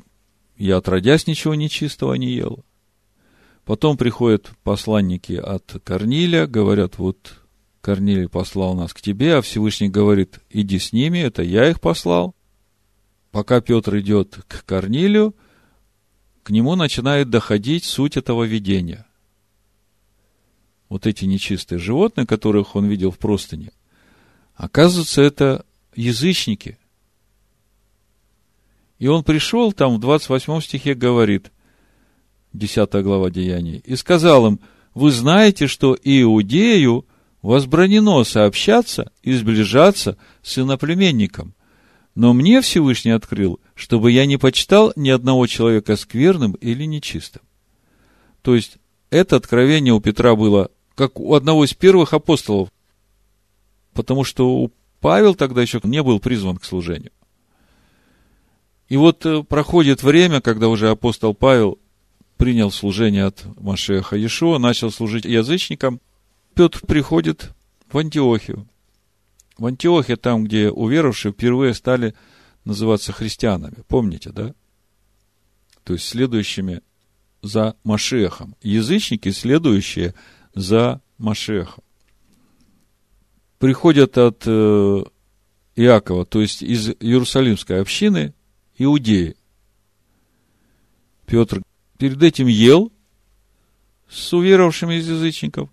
я 0.55 0.77
отродясь 0.77 1.25
ничего 1.25 1.55
нечистого 1.55 2.13
не 2.13 2.31
ел. 2.31 2.63
Потом 3.69 3.97
приходят 3.97 4.49
посланники 4.63 5.33
от 5.33 5.75
Корнилия, 5.83 6.47
говорят, 6.47 6.97
вот 6.97 7.35
Корнилий 7.81 8.27
послал 8.27 8.73
нас 8.73 8.95
к 8.95 9.01
тебе, 9.01 9.35
а 9.35 9.43
Всевышний 9.43 9.89
говорит, 9.89 10.39
иди 10.49 10.79
с 10.79 10.91
ними, 10.91 11.19
это 11.19 11.43
я 11.43 11.69
их 11.69 11.79
послал. 11.79 12.33
Пока 13.29 13.61
Петр 13.61 13.99
идет 13.99 14.39
к 14.47 14.65
Корнилию, 14.65 15.35
к 16.41 16.49
нему 16.49 16.75
начинает 16.75 17.29
доходить 17.29 17.83
суть 17.83 18.17
этого 18.17 18.43
видения 18.43 19.05
вот 20.89 21.05
эти 21.05 21.25
нечистые 21.25 21.77
животные, 21.77 22.25
которых 22.25 22.75
он 22.75 22.87
видел 22.87 23.11
в 23.11 23.19
простыне, 23.19 23.71
оказывается, 24.55 25.21
это 25.21 25.63
язычники. 25.93 26.79
И 28.97 29.05
он 29.05 29.23
пришел, 29.23 29.73
там 29.73 29.97
в 29.97 29.99
28 29.99 30.59
стихе 30.61 30.95
говорит, 30.95 31.51
10 32.53 32.91
глава 33.03 33.29
Деяний, 33.29 33.81
и 33.85 33.95
сказал 33.95 34.47
им, 34.47 34.59
вы 34.93 35.11
знаете, 35.11 35.67
что 35.67 35.97
Иудею 36.03 37.05
возбранено 37.41 38.23
сообщаться 38.23 39.11
и 39.21 39.33
сближаться 39.33 40.17
с 40.41 40.57
иноплеменником. 40.57 41.53
Но 42.15 42.33
мне 42.33 42.61
Всевышний 42.61 43.11
открыл, 43.11 43.59
чтобы 43.75 44.11
я 44.11 44.25
не 44.25 44.37
почитал 44.37 44.91
ни 44.95 45.09
одного 45.09 45.47
человека 45.47 45.95
скверным 45.95 46.53
или 46.53 46.83
нечистым. 46.83 47.43
То 48.41 48.55
есть, 48.55 48.77
это 49.09 49.35
откровение 49.35 49.93
у 49.93 50.01
Петра 50.01 50.35
было 50.35 50.69
как 50.95 51.19
у 51.19 51.33
одного 51.33 51.63
из 51.63 51.73
первых 51.73 52.13
апостолов, 52.13 52.69
потому 53.93 54.25
что 54.25 54.69
Павел 54.99 55.33
тогда 55.33 55.61
еще 55.61 55.79
не 55.83 56.03
был 56.03 56.19
призван 56.19 56.57
к 56.57 56.65
служению. 56.65 57.11
И 58.89 58.97
вот 58.97 59.25
э, 59.25 59.43
проходит 59.43 60.03
время, 60.03 60.41
когда 60.41 60.67
уже 60.67 60.89
апостол 60.89 61.33
Павел 61.33 61.79
принял 62.39 62.71
служение 62.71 63.25
от 63.25 63.45
Машеха 63.59 64.15
Иешуа, 64.15 64.59
начал 64.59 64.91
служить 64.91 65.25
язычникам. 65.25 65.99
Петр 66.55 66.79
приходит 66.87 67.51
в 67.91 67.97
Антиохию. 67.97 68.65
В 69.57 69.65
Антиохе, 69.65 70.15
там, 70.15 70.45
где 70.45 70.71
уверовавшие 70.71 71.33
впервые 71.33 71.73
стали 71.73 72.15
называться 72.63 73.11
христианами. 73.11 73.83
Помните, 73.89 74.31
да? 74.31 74.55
То 75.83 75.93
есть, 75.93 76.07
следующими 76.07 76.81
за 77.41 77.75
Машехом. 77.83 78.55
Язычники, 78.61 79.31
следующие 79.31 80.15
за 80.55 81.01
Машеха. 81.17 81.81
Приходят 83.57 84.17
от 84.17 84.43
э, 84.45 85.03
Иакова, 85.75 86.25
то 86.25 86.39
есть 86.39 86.63
из 86.63 86.87
Иерусалимской 86.87 87.81
общины, 87.81 88.33
иудеи. 88.77 89.35
Петр 91.25 91.61
перед 91.99 92.23
этим 92.23 92.47
ел 92.47 92.91
с 94.09 94.33
уверовавшими 94.33 94.95
из 94.95 95.07
язычников. 95.07 95.69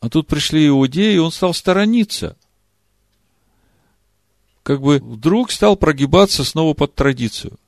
А 0.00 0.10
тут 0.10 0.26
пришли 0.26 0.68
иудеи, 0.68 1.14
и 1.14 1.18
он 1.18 1.32
стал 1.32 1.54
сторониться. 1.54 2.36
Как 4.62 4.82
бы 4.82 4.98
вдруг 4.98 5.50
стал 5.50 5.76
прогибаться 5.76 6.44
снова 6.44 6.74
под 6.74 6.94
традицию, 6.94 7.58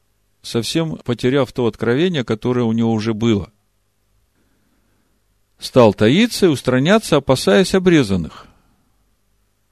совсем 0.43 0.97
потеряв 0.99 1.51
то 1.53 1.67
откровение, 1.67 2.25
которое 2.25 2.65
у 2.65 2.73
него 2.73 2.93
уже 2.93 3.15
было 3.15 3.51
стал 5.59 5.95
таиться 5.95 6.47
и 6.47 6.49
устраняться, 6.51 7.17
опасаясь 7.17 7.75
обрезанных. 7.75 8.47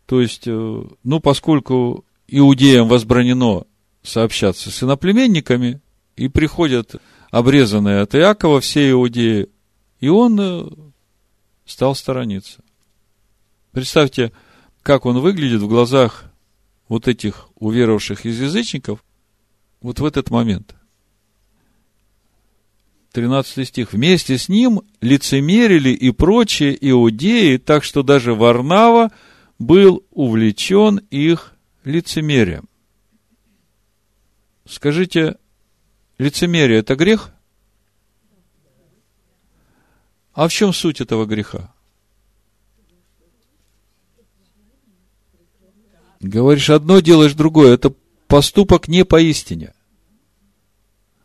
То 0.07 0.21
есть, 0.21 0.47
э, 0.47 0.85
ну, 1.03 1.21
поскольку 1.21 2.05
иудеям 2.29 2.89
возбранено 2.89 3.65
сообщаться 4.03 4.71
с 4.71 4.83
иноплеменниками, 4.83 5.81
и 6.17 6.29
приходят 6.29 6.97
обрезанные 7.31 8.01
от 8.01 8.15
Иакова 8.15 8.61
все 8.61 8.91
иудеи, 8.91 9.49
и 10.01 10.09
он 10.09 10.39
э, 10.41 10.67
стал 11.65 11.95
сторониться. 11.95 12.63
Представьте, 13.73 14.33
как 14.83 15.07
он 15.07 15.21
выглядит 15.21 15.61
в 15.61 15.69
глазах 15.69 16.25
вот 16.89 17.09
этих 17.09 17.49
уверовавших 17.57 18.27
из 18.27 18.41
язычников 18.41 19.05
вот 19.81 20.01
в 20.01 20.05
этот 20.05 20.31
момент– 20.31 20.75
13 23.15 23.69
стих. 23.69 23.93
Вместе 23.93 24.37
с 24.37 24.49
ним 24.49 24.83
лицемерили 25.01 25.91
и 25.91 26.11
прочие 26.11 26.77
иудеи, 26.91 27.59
так 27.59 27.85
что 27.85 28.03
даже 28.03 28.35
Варнава 28.35 29.13
был 29.61 30.05
увлечен 30.11 30.97
их 31.11 31.53
лицемерием. 31.85 32.69
Скажите, 34.69 35.37
лицемерие– 36.19 36.79
это 36.81 36.97
грех? 36.97 37.31
А 40.33 40.49
в 40.49 40.53
чем 40.53 40.73
суть 40.73 41.01
этого 41.01 41.27
греха? 41.27 41.73
Говоришь 46.21 46.71
одно, 46.71 47.01
делаешь 47.01 47.35
другое. 47.35 47.75
Это 47.75 47.93
поступок 48.27 48.89
не 48.89 49.05
поистине. 49.05 49.75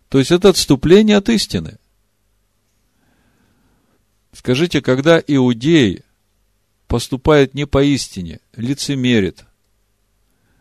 То 0.09 0.19
есть 0.19 0.31
это 0.31 0.49
отступление 0.49 1.17
от 1.17 1.29
истины. 1.29 1.77
Скажите, 4.33 4.81
когда 4.81 5.21
иудей 5.25 6.03
поступает 6.87 7.53
не 7.53 7.65
поистине, 7.65 8.39
лицемерит, 8.55 9.45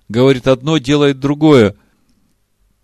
говорит 0.08 0.46
одно, 0.46 0.78
делает 0.78 1.18
другое, 1.18 1.74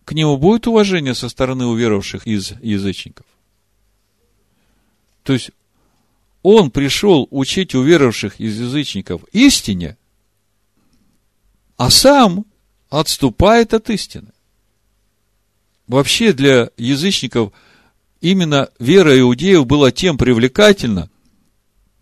к 0.05 0.13
нему 0.13 0.37
будет 0.37 0.67
уважение 0.67 1.15
со 1.15 1.29
стороны 1.29 1.67
уверовавших 1.67 2.27
из 2.27 2.53
язычников? 2.61 3.27
То 5.23 5.33
есть, 5.33 5.51
он 6.43 6.71
пришел 6.71 7.27
учить 7.31 7.75
уверовавших 7.75 8.39
из 8.39 8.61
язычников 8.61 9.25
истине, 9.33 9.97
а 11.79 11.91
сам 11.91 12.45
отступает 12.91 13.73
от 13.73 13.89
истины. 13.89 14.29
Вообще 15.87 16.33
для 16.33 16.71
язычников 16.77 17.53
именно 18.21 18.69
вера 18.79 19.19
иудеев 19.19 19.67
была 19.67 19.91
тем 19.91 20.19
привлекательна, 20.19 21.11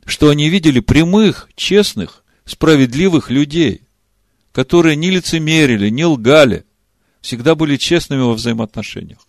что 0.04 0.28
они 0.28 0.48
видели 0.48 0.80
прямых, 0.80 1.48
честных, 1.54 2.24
справедливых 2.44 3.30
людей, 3.30 3.82
которые 4.50 4.96
не 4.96 5.10
лицемерили, 5.10 5.88
не 5.88 6.04
лгали, 6.04 6.64
всегда 7.22 7.54
были 7.54 7.76
честными 7.76 8.20
во 8.20 8.34
взаимоотношениях. 8.34 9.26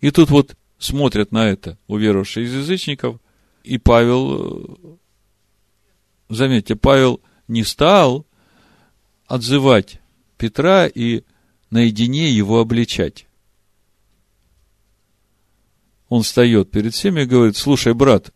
И 0.00 0.10
тут 0.10 0.30
вот 0.30 0.56
смотрят 0.78 1.32
на 1.32 1.48
это 1.48 1.78
уверовавшие 1.86 2.46
из 2.46 2.54
язычников, 2.54 3.20
и 3.62 3.78
Павел, 3.78 4.32
э, 4.34 4.96
заметьте, 6.28 6.74
Павел 6.74 7.20
не 7.46 7.64
стал 7.64 8.26
отзывать 9.26 10.00
Петра 10.38 10.86
и 10.86 11.22
наедине 11.70 12.30
его 12.30 12.60
обличать. 12.60 13.26
Он 16.08 16.22
встает 16.22 16.70
перед 16.70 16.94
всеми 16.94 17.22
и 17.22 17.26
говорит, 17.26 17.56
слушай, 17.56 17.94
брат, 17.94 18.32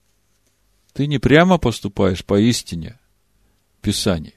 ты 0.92 1.06
не 1.06 1.18
прямо 1.18 1.58
поступаешь 1.58 2.24
по 2.24 2.40
истине 2.40 2.98
Писания. 3.82 4.35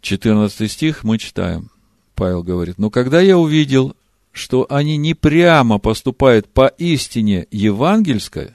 14 0.00 0.70
стих 0.70 1.04
мы 1.04 1.18
читаем. 1.18 1.70
Павел 2.14 2.42
говорит, 2.42 2.78
но 2.78 2.90
когда 2.90 3.20
я 3.20 3.38
увидел, 3.38 3.94
что 4.32 4.66
они 4.70 4.96
не 4.96 5.14
прямо 5.14 5.78
поступают 5.78 6.48
по 6.48 6.66
истине 6.66 7.46
евангельской, 7.50 8.54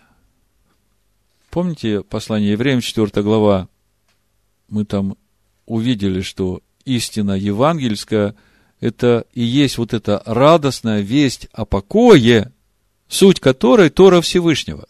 помните 1.49 2.01
послание 2.01 2.51
евреям, 2.51 2.81
4 2.81 3.21
глава, 3.23 3.67
мы 4.67 4.85
там 4.85 5.17
увидели, 5.65 6.21
что 6.21 6.61
истина 6.85 7.33
евангельская– 7.33 8.35
это 8.81 9.25
и 9.33 9.43
есть 9.43 9.77
вот 9.77 9.93
эта 9.93 10.21
радостная 10.25 11.01
весть 11.01 11.47
о 11.53 11.65
покое, 11.65 12.51
суть 13.07 13.39
которой 13.39 13.89
Тора 13.89 14.21
Всевышнего. 14.21 14.87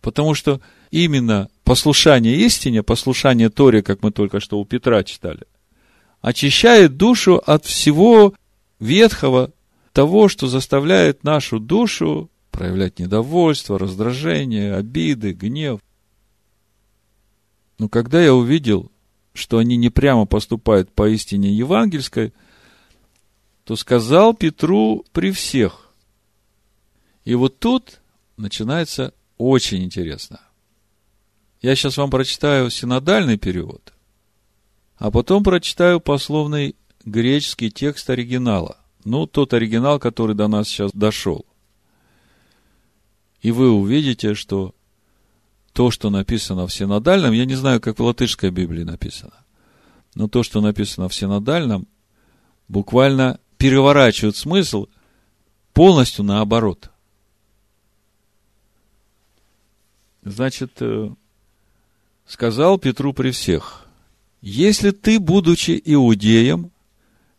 Потому 0.00 0.34
что 0.34 0.60
именно 0.90 1.50
послушание 1.66 2.36
истине, 2.36 2.84
послушание 2.84 3.50
Торе, 3.50 3.82
как 3.82 4.00
мы 4.02 4.12
только 4.12 4.38
что 4.38 4.60
у 4.60 4.64
Петра 4.64 5.02
читали, 5.02 5.46
очищает 6.22 6.96
душу 6.96 7.42
от 7.44 7.64
всего 7.66 8.34
ветхого, 8.78 9.52
того, 9.92 10.28
что 10.28 10.46
заставляет 10.46 11.24
нашу 11.24 11.58
душу 11.58 12.30
проявлять 12.52 13.00
недовольство, 13.00 13.78
раздражение, 13.78 14.76
обиды, 14.76 15.32
гнев. 15.32 15.80
Но 17.78 17.88
когда 17.88 18.22
я 18.22 18.32
увидел, 18.32 18.92
что 19.32 19.58
они 19.58 19.76
не 19.76 19.90
прямо 19.90 20.24
поступают 20.24 20.92
по 20.92 21.08
истине 21.08 21.52
евангельской, 21.52 22.32
то 23.64 23.74
сказал 23.74 24.34
Петру 24.34 25.04
при 25.12 25.32
всех. 25.32 25.90
И 27.24 27.34
вот 27.34 27.58
тут 27.58 28.00
начинается 28.36 29.12
очень 29.36 29.82
интересно. 29.82 30.45
Я 31.66 31.74
сейчас 31.74 31.96
вам 31.96 32.10
прочитаю 32.10 32.70
синодальный 32.70 33.38
перевод, 33.38 33.92
а 34.98 35.10
потом 35.10 35.42
прочитаю 35.42 35.98
пословный 35.98 36.76
греческий 37.04 37.72
текст 37.72 38.08
оригинала. 38.08 38.78
Ну, 39.02 39.26
тот 39.26 39.52
оригинал, 39.52 39.98
который 39.98 40.36
до 40.36 40.46
нас 40.46 40.68
сейчас 40.68 40.92
дошел. 40.92 41.44
И 43.40 43.50
вы 43.50 43.72
увидите, 43.72 44.34
что 44.34 44.76
то, 45.72 45.90
что 45.90 46.08
написано 46.08 46.68
в 46.68 46.72
синодальном, 46.72 47.32
я 47.32 47.44
не 47.44 47.56
знаю, 47.56 47.80
как 47.80 47.98
в 47.98 48.04
латышской 48.04 48.50
Библии 48.50 48.84
написано, 48.84 49.34
но 50.14 50.28
то, 50.28 50.44
что 50.44 50.60
написано 50.60 51.08
в 51.08 51.14
синодальном, 51.16 51.88
буквально 52.68 53.40
переворачивает 53.58 54.36
смысл 54.36 54.86
полностью 55.72 56.24
наоборот. 56.24 56.90
Значит, 60.22 60.70
э, 60.78 61.10
сказал 62.26 62.78
Петру 62.78 63.12
при 63.12 63.30
всех, 63.30 63.86
если 64.40 64.90
ты, 64.90 65.18
будучи 65.18 65.80
иудеем, 65.84 66.70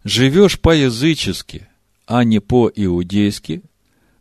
живешь 0.04 0.60
по-язычески, 0.60 1.68
а 2.06 2.24
не 2.24 2.40
по-иудейски, 2.40 3.62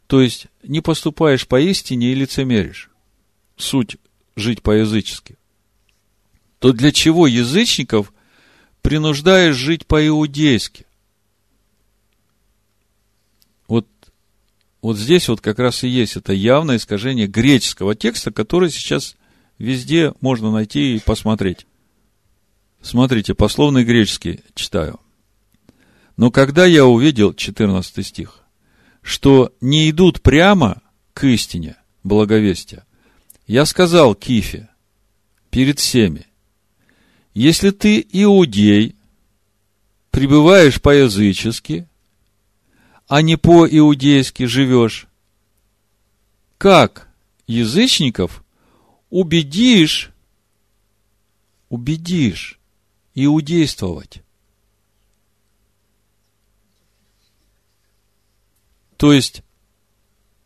то 0.06 0.20
есть 0.20 0.46
не 0.62 0.80
поступаешь 0.80 1.46
по 1.46 1.60
истине 1.60 2.12
и 2.12 2.14
лицемеришь, 2.14 2.90
суть 3.56 3.96
жить 4.34 4.62
по-язычески, 4.62 5.36
то 6.58 6.72
для 6.72 6.92
чего 6.92 7.26
язычников 7.26 8.12
принуждаешь 8.82 9.56
жить 9.56 9.86
по-иудейски? 9.86 10.86
Вот, 13.68 13.86
вот 14.80 14.96
здесь 14.96 15.28
вот 15.28 15.40
как 15.40 15.58
раз 15.58 15.82
и 15.82 15.88
есть 15.88 16.16
это 16.16 16.32
явное 16.32 16.76
искажение 16.76 17.26
греческого 17.26 17.94
текста, 17.94 18.30
который 18.30 18.70
сейчас 18.70 19.16
везде 19.58 20.12
можно 20.20 20.50
найти 20.50 20.96
и 20.96 21.00
посмотреть. 21.00 21.66
Смотрите, 22.80 23.34
пословный 23.34 23.84
греческий 23.84 24.40
читаю. 24.54 25.00
Но 26.16 26.30
когда 26.30 26.64
я 26.64 26.86
увидел, 26.86 27.34
14 27.34 28.06
стих, 28.06 28.40
что 29.02 29.52
не 29.60 29.90
идут 29.90 30.22
прямо 30.22 30.82
к 31.14 31.24
истине 31.24 31.76
благовестия, 32.04 32.86
я 33.46 33.64
сказал 33.64 34.14
Кифе 34.14 34.68
перед 35.50 35.78
всеми, 35.78 36.26
если 37.34 37.70
ты 37.70 38.06
иудей, 38.12 38.96
пребываешь 40.10 40.80
по-язычески, 40.80 41.86
а 43.08 43.20
не 43.20 43.36
по-иудейски 43.36 44.44
живешь, 44.44 45.06
как 46.56 47.08
язычников 47.46 48.42
убедишь, 49.10 50.12
убедишь 51.68 52.58
иудействовать? 53.14 54.22
То 58.96 59.12
есть, 59.12 59.42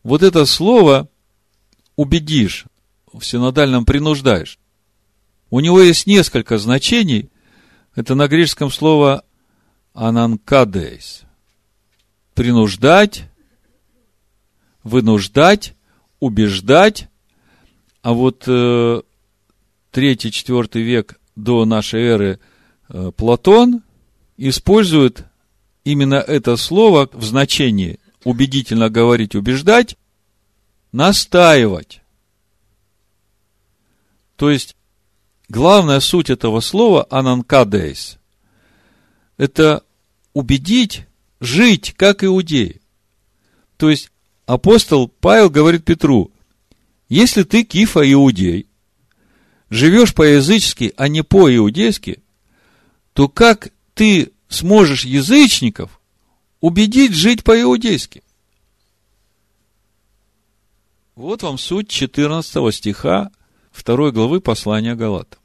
вот 0.02 0.22
это 0.22 0.44
слово 0.46 1.08
убедишь, 1.96 2.66
в 3.12 3.22
синодальном 3.22 3.84
принуждаешь. 3.84 4.58
У 5.50 5.60
него 5.60 5.80
есть 5.80 6.06
несколько 6.06 6.58
значений. 6.58 7.30
Это 7.94 8.14
на 8.14 8.28
греческом 8.28 8.70
слово 8.70 9.24
ананкадейс. 9.94 11.22
Принуждать, 12.34 13.24
вынуждать, 14.84 15.74
убеждать. 16.20 17.09
А 18.02 18.12
вот 18.12 18.44
э, 18.46 19.02
третий, 19.90 20.32
четвертый 20.32 20.82
век 20.82 21.20
до 21.36 21.64
нашей 21.64 22.02
эры 22.02 22.40
э, 22.88 23.12
Платон 23.16 23.82
использует 24.36 25.26
именно 25.84 26.14
это 26.14 26.56
слово 26.56 27.08
в 27.12 27.24
значении 27.24 27.98
убедительно 28.24 28.88
говорить, 28.88 29.34
убеждать, 29.34 29.96
настаивать. 30.92 32.02
То 34.36 34.50
есть, 34.50 34.76
главная 35.48 36.00
суть 36.00 36.30
этого 36.30 36.60
слова 36.60 37.06
ананкадейс– 37.10 38.18
это 39.36 39.84
убедить 40.32 41.06
жить 41.40 41.94
как 41.96 42.24
иудеи. 42.24 42.80
То 43.76 43.90
есть, 43.90 44.10
апостол 44.46 45.08
Павел 45.08 45.50
говорит 45.50 45.84
Петру, 45.84 46.30
если 47.10 47.42
ты 47.42 47.64
кифа 47.64 48.00
иудей, 48.10 48.68
живешь 49.68 50.14
по-язычески, 50.14 50.94
а 50.96 51.08
не 51.08 51.22
по-иудейски, 51.22 52.22
то 53.12 53.28
как 53.28 53.68
ты 53.94 54.32
сможешь 54.48 55.04
язычников 55.04 56.00
убедить 56.60 57.12
жить 57.12 57.42
по-иудейски. 57.42 58.22
Вот 61.16 61.42
вам 61.42 61.58
суть 61.58 61.88
14 61.88 62.74
стиха 62.74 63.30
2 63.84 64.12
главы 64.12 64.40
послания 64.40 64.94
Галатам. 64.94 65.40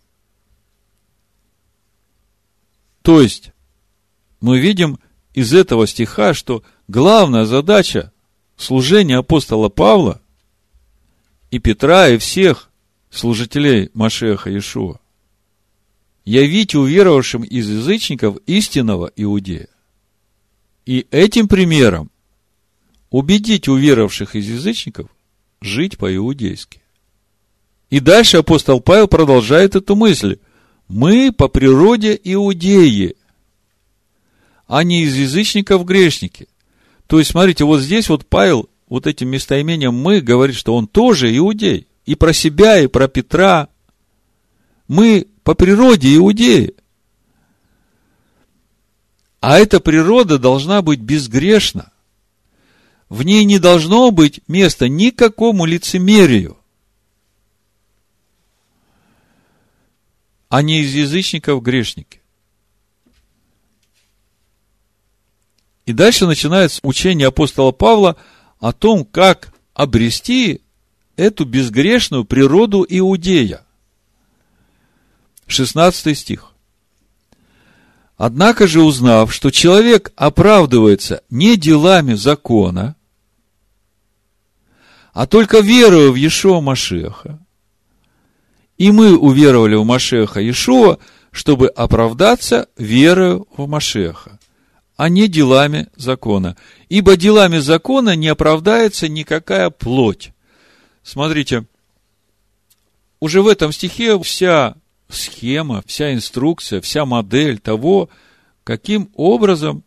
То 3.02 3.22
есть, 3.22 3.52
мы 4.40 4.60
видим 4.60 5.00
из 5.34 5.54
этого 5.54 5.88
стиха, 5.88 6.36
что 6.36 6.64
главная 6.88 7.46
задача 7.46 8.12
служения 8.56 9.18
апостола 9.18 9.70
Павла 9.70 10.22
и 11.56 11.60
Петра, 11.60 12.10
и 12.10 12.18
всех 12.18 12.70
служителей 13.10 13.90
Машеха 13.94 14.50
Иешуа 14.50 15.00
явить 16.26 16.76
уверовавшим 16.76 17.44
из 17.44 17.70
язычников 17.70 18.36
истинного 18.46 19.10
иудея. 19.16 19.70
И 20.86 21.08
этим 21.12 21.48
примером 21.48 22.12
убедить 23.10 23.70
уверовавших 23.70 24.36
из 24.36 24.50
язычников 24.50 25.08
жить 25.62 25.98
по-иудейски. 25.98 26.82
И 27.90 28.02
дальше 28.02 28.38
апостол 28.38 28.82
Павел 28.82 29.08
продолжает 29.08 29.78
эту 29.78 29.96
мысль. 29.96 30.40
Мы 30.90 31.32
по 31.32 31.48
природе 31.48 32.20
иудеи, 32.22 33.16
а 34.68 34.84
не 34.84 35.04
из 35.04 35.16
язычников 35.16 35.86
грешники. 35.86 36.50
То 37.08 37.18
есть, 37.18 37.32
смотрите, 37.32 37.64
вот 37.64 37.80
здесь 37.80 38.10
вот 38.10 38.26
Павел 38.26 38.68
вот 38.96 39.08
этим 39.08 39.28
местоимением 39.28 39.94
«мы» 39.94 40.22
говорит, 40.22 40.56
что 40.56 40.74
он 40.74 40.88
тоже 40.88 41.36
иудей. 41.36 41.90
И 42.06 42.16
про 42.16 42.32
себя, 42.32 42.80
и 42.80 42.88
про 42.88 43.10
Петра. 43.10 43.68
Мы 44.88 45.28
по 45.44 45.54
природе 45.54 46.16
иудеи. 46.16 46.74
А 49.42 49.60
эта 49.60 49.82
природа 49.82 50.40
должна 50.40 50.82
быть 50.82 51.02
безгрешна. 51.02 51.92
В 53.10 53.24
ней 53.24 53.44
не 53.44 53.60
должно 53.60 54.12
быть 54.12 54.40
места 54.48 54.88
никакому 54.88 55.66
лицемерию. 55.66 56.58
А 60.48 60.62
не 60.62 60.84
из 60.84 60.94
язычников 60.94 61.62
грешники. 61.62 62.22
И 65.86 65.92
дальше 65.92 66.28
начинается 66.28 66.80
учение 66.82 67.28
апостола 67.28 67.74
Павла 67.74 68.16
о 68.60 68.72
том, 68.72 69.06
как 69.06 69.54
обрести 69.74 70.62
эту 71.16 71.46
безгрешную 71.46 72.26
природу 72.26 72.86
иудея. 72.88 73.66
16 75.48 76.18
стих. 76.18 76.52
Однако 78.18 78.68
же, 78.68 78.82
узнав, 78.82 79.34
что 79.34 79.52
человек 79.52 80.12
оправдывается 80.16 81.22
не 81.30 81.58
делами 81.58 82.14
закона, 82.14 82.96
а 85.14 85.28
только 85.28 85.60
верою 85.60 86.14
в 86.14 86.16
Иешуа 86.16 86.62
Машеха, 86.62 87.40
и 88.78 88.92
мы 88.92 89.18
уверовали 89.18 89.76
в 89.76 89.86
Машеха 89.86 90.42
Иешуа, 90.42 90.98
чтобы 91.32 91.68
оправдаться 91.68 92.70
верою 92.78 93.48
в 93.56 93.68
Машеха, 93.68 94.40
а 94.96 95.10
не 95.10 95.28
делами 95.28 95.88
закона. 95.96 96.56
Ибо 96.90 97.18
делами 97.18 97.58
закона 97.58 98.16
не 98.16 98.28
оправдается 98.28 99.08
никакая 99.08 99.70
плоть. 99.70 100.32
Смотрите, 101.04 101.66
уже 103.20 103.42
в 103.42 103.48
этом 103.48 103.72
стихе 103.72 104.20
вся 104.20 104.76
схема, 105.10 105.84
вся 105.86 106.14
инструкция, 106.14 106.82
вся 106.82 107.06
модель 107.06 107.60
того, 107.60 108.10
каким 108.64 109.12
образом 109.16 109.84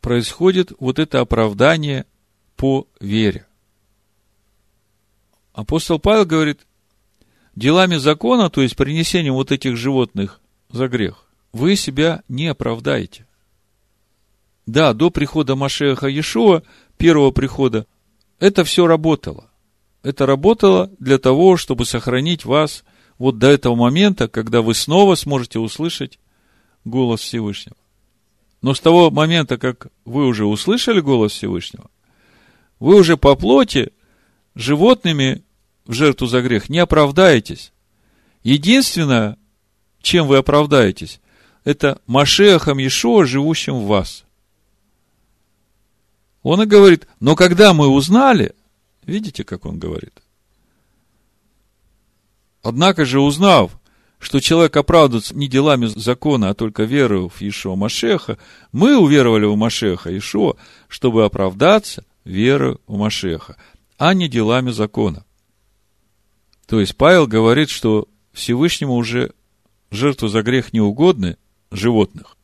происходит 0.00 0.72
вот 0.78 0.98
это 0.98 1.20
оправдание 1.20 2.06
по 2.56 2.86
вере. 3.00 3.46
Апостол 5.52 5.98
Павел 5.98 6.26
говорит, 6.26 6.60
делами 7.54 7.96
закона, 7.96 8.50
то 8.50 8.62
есть 8.62 8.76
принесением 8.76 9.34
вот 9.34 9.52
этих 9.52 9.76
животных 9.76 10.40
за 10.70 10.88
грех, 10.88 11.26
вы 11.52 11.76
себя 11.76 12.22
не 12.28 12.48
оправдаете. 12.48 13.25
Да, 14.66 14.92
до 14.92 15.10
прихода 15.10 15.54
Машеха 15.54 16.08
Иешуа, 16.08 16.62
первого 16.96 17.30
прихода, 17.30 17.86
это 18.40 18.64
все 18.64 18.86
работало. 18.86 19.48
Это 20.02 20.26
работало 20.26 20.90
для 20.98 21.18
того, 21.18 21.56
чтобы 21.56 21.86
сохранить 21.86 22.44
вас 22.44 22.84
вот 23.18 23.38
до 23.38 23.48
этого 23.48 23.76
момента, 23.76 24.28
когда 24.28 24.62
вы 24.62 24.74
снова 24.74 25.14
сможете 25.14 25.58
услышать 25.58 26.18
голос 26.84 27.20
Всевышнего. 27.20 27.76
Но 28.60 28.74
с 28.74 28.80
того 28.80 29.10
момента, 29.10 29.58
как 29.58 29.88
вы 30.04 30.26
уже 30.26 30.44
услышали 30.44 31.00
голос 31.00 31.32
Всевышнего, 31.32 31.88
вы 32.80 32.96
уже 32.96 33.16
по 33.16 33.36
плоти 33.36 33.92
животными 34.54 35.44
в 35.86 35.92
жертву 35.92 36.26
за 36.26 36.42
грех 36.42 36.68
не 36.68 36.78
оправдаетесь. 36.78 37.72
Единственное, 38.42 39.38
чем 40.02 40.26
вы 40.26 40.38
оправдаетесь, 40.38 41.20
это 41.64 42.00
Машехом 42.06 42.78
Иешуа, 42.78 43.24
живущим 43.24 43.74
в 43.74 43.86
вас. 43.86 44.25
Он 46.48 46.62
и 46.62 46.64
говорит, 46.64 47.08
но 47.18 47.34
когда 47.34 47.74
мы 47.74 47.88
узнали, 47.88 48.54
видите, 49.04 49.42
как 49.42 49.66
он 49.66 49.80
говорит? 49.80 50.22
Однако 52.62 53.04
же, 53.04 53.18
узнав, 53.18 53.72
что 54.20 54.38
человек 54.38 54.76
оправдывается 54.76 55.36
не 55.36 55.48
делами 55.48 55.86
закона, 55.86 56.50
а 56.50 56.54
только 56.54 56.84
верою 56.84 57.30
в 57.30 57.42
Ишуа 57.42 57.74
Машеха, 57.74 58.38
мы 58.70 58.96
уверовали 58.96 59.44
в 59.44 59.56
Машеха 59.56 60.16
Ишуа, 60.16 60.54
чтобы 60.86 61.24
оправдаться 61.24 62.04
верою 62.22 62.80
в 62.86 62.96
Машеха, 62.96 63.56
а 63.98 64.14
не 64.14 64.28
делами 64.28 64.70
закона. 64.70 65.24
То 66.68 66.78
есть 66.78 66.96
Павел 66.96 67.26
говорит, 67.26 67.70
что 67.70 68.06
Всевышнему 68.32 68.94
уже 68.94 69.32
жертву 69.90 70.28
за 70.28 70.44
грех 70.44 70.72
не 70.72 70.80
угодны 70.80 71.38
животных. 71.72 72.35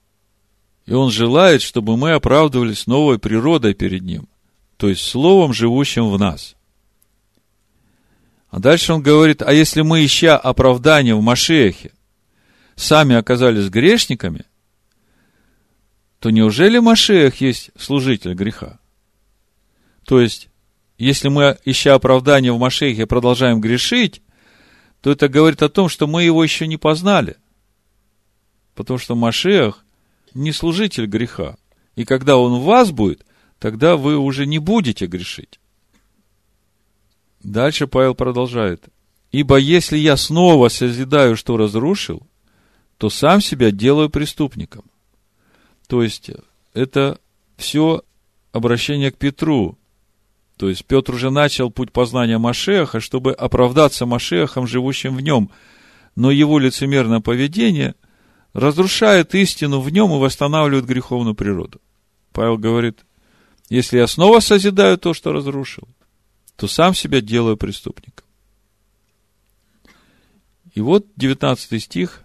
И 0.86 0.92
он 0.92 1.10
желает, 1.10 1.62
чтобы 1.62 1.96
мы 1.96 2.12
оправдывались 2.12 2.86
новой 2.86 3.18
природой 3.18 3.74
перед 3.74 4.02
ним, 4.02 4.28
то 4.76 4.88
есть 4.88 5.02
словом, 5.02 5.52
живущим 5.52 6.10
в 6.10 6.18
нас. 6.18 6.56
А 8.50 8.58
дальше 8.58 8.92
он 8.92 9.02
говорит, 9.02 9.42
а 9.42 9.52
если 9.52 9.82
мы, 9.82 10.04
ища 10.04 10.36
оправдания 10.36 11.14
в 11.14 11.22
Машехе, 11.22 11.92
сами 12.74 13.14
оказались 13.14 13.70
грешниками, 13.70 14.44
то 16.18 16.30
неужели 16.30 16.78
Машех 16.78 17.40
есть 17.40 17.70
служитель 17.78 18.34
греха? 18.34 18.78
То 20.04 20.20
есть, 20.20 20.48
если 20.98 21.28
мы, 21.28 21.58
ища 21.64 21.94
оправдания 21.94 22.52
в 22.52 22.58
Машехе, 22.58 23.06
продолжаем 23.06 23.60
грешить, 23.60 24.20
то 25.00 25.10
это 25.10 25.28
говорит 25.28 25.62
о 25.62 25.68
том, 25.68 25.88
что 25.88 26.06
мы 26.06 26.22
его 26.22 26.44
еще 26.44 26.66
не 26.66 26.76
познали. 26.76 27.36
Потому 28.74 28.98
что 28.98 29.14
Машех 29.14 29.84
не 30.34 30.52
служитель 30.52 31.06
греха. 31.06 31.56
И 31.96 32.04
когда 32.04 32.36
он 32.36 32.60
в 32.60 32.64
вас 32.64 32.90
будет, 32.90 33.24
тогда 33.58 33.96
вы 33.96 34.16
уже 34.16 34.46
не 34.46 34.58
будете 34.58 35.06
грешить. 35.06 35.60
Дальше 37.42 37.86
Павел 37.86 38.14
продолжает. 38.14 38.84
Ибо 39.30 39.56
если 39.56 39.98
я 39.98 40.16
снова 40.16 40.68
созидаю, 40.68 41.36
что 41.36 41.56
разрушил, 41.56 42.26
то 42.98 43.10
сам 43.10 43.40
себя 43.40 43.70
делаю 43.70 44.10
преступником. 44.10 44.84
То 45.88 46.02
есть, 46.02 46.30
это 46.74 47.18
все 47.56 48.02
обращение 48.52 49.10
к 49.10 49.16
Петру. 49.16 49.76
То 50.56 50.68
есть, 50.68 50.84
Петр 50.84 51.14
уже 51.14 51.30
начал 51.30 51.70
путь 51.70 51.90
познания 51.90 52.38
Машеха, 52.38 53.00
чтобы 53.00 53.32
оправдаться 53.32 54.06
Машехом, 54.06 54.66
живущим 54.66 55.16
в 55.16 55.20
нем. 55.20 55.50
Но 56.14 56.30
его 56.30 56.58
лицемерное 56.58 57.20
поведение 57.20 57.94
разрушает 58.52 59.34
истину 59.34 59.80
в 59.80 59.90
нем 59.90 60.12
и 60.12 60.18
восстанавливает 60.18 60.86
греховную 60.86 61.34
природу. 61.34 61.80
Павел 62.32 62.58
говорит, 62.58 63.04
если 63.68 63.98
я 63.98 64.06
снова 64.06 64.40
созидаю 64.40 64.98
то, 64.98 65.14
что 65.14 65.32
разрушил, 65.32 65.88
то 66.56 66.66
сам 66.68 66.94
себя 66.94 67.20
делаю 67.20 67.56
преступником. 67.56 68.26
И 70.74 70.80
вот 70.80 71.06
19 71.16 71.82
стих, 71.82 72.22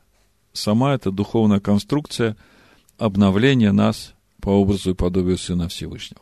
сама 0.53 0.93
эта 0.93 1.11
духовная 1.11 1.59
конструкция 1.59 2.37
обновления 2.97 3.71
нас 3.71 4.13
по 4.41 4.49
образу 4.49 4.91
и 4.91 4.93
подобию 4.93 5.37
Сына 5.37 5.67
Всевышнего. 5.67 6.21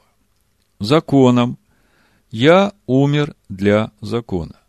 Законом 0.80 1.58
я 2.32 2.74
умер 2.86 3.36
для 3.50 3.92
закона, 4.02 4.60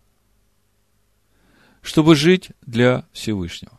чтобы 1.83 2.15
жить 2.15 2.51
для 2.65 3.05
Всевышнего. 3.13 3.76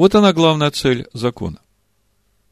Вот 0.00 0.14
она 0.14 0.32
главная 0.32 0.70
цель 0.70 1.06
закона. 1.12 1.58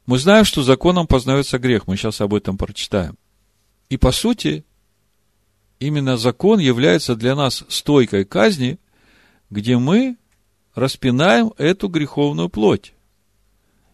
Мы 0.05 0.19
знаем, 0.19 0.45
что 0.45 0.63
законом 0.63 1.07
познается 1.07 1.59
грех. 1.59 1.87
Мы 1.87 1.97
сейчас 1.97 2.21
об 2.21 2.35
этом 2.35 2.59
прочитаем. 2.59 3.17
И 3.89 3.97
по 3.97 4.13
сути, 4.13 4.67
именно 5.81 6.19
закон 6.19 6.59
является 6.59 7.17
для 7.17 7.35
нас 7.35 7.65
стойкой 7.71 8.27
казни, 8.27 8.79
где 9.49 9.79
мы 9.79 10.19
распинаем 10.75 11.55
эту 11.57 11.89
греховную 11.89 12.51
плоть. 12.51 12.93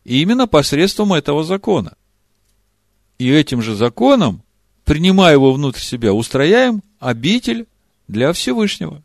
И 0.02 0.20
именно 0.20 0.48
посредством 0.48 1.12
этого 1.12 1.44
закона. 1.44 1.96
И 3.18 3.30
этим 3.30 3.62
же 3.62 3.76
законом, 3.76 4.42
принимая 4.84 5.34
его 5.34 5.52
внутрь 5.52 5.78
себя, 5.78 6.12
устрояем 6.12 6.82
обитель 6.98 7.68
для 8.08 8.32
Всевышнего. 8.32 9.00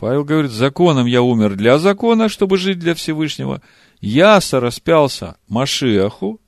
Павел 0.00 0.24
говорит, 0.24 0.50
законом 0.50 1.04
я 1.04 1.20
умер 1.20 1.56
для 1.56 1.78
закона, 1.78 2.30
чтобы 2.30 2.56
жить 2.56 2.78
для 2.78 2.94
Всевышнего. 2.94 3.60
Я 4.00 4.40
сораспялся 4.40 5.36
Машиаху, 5.46 6.40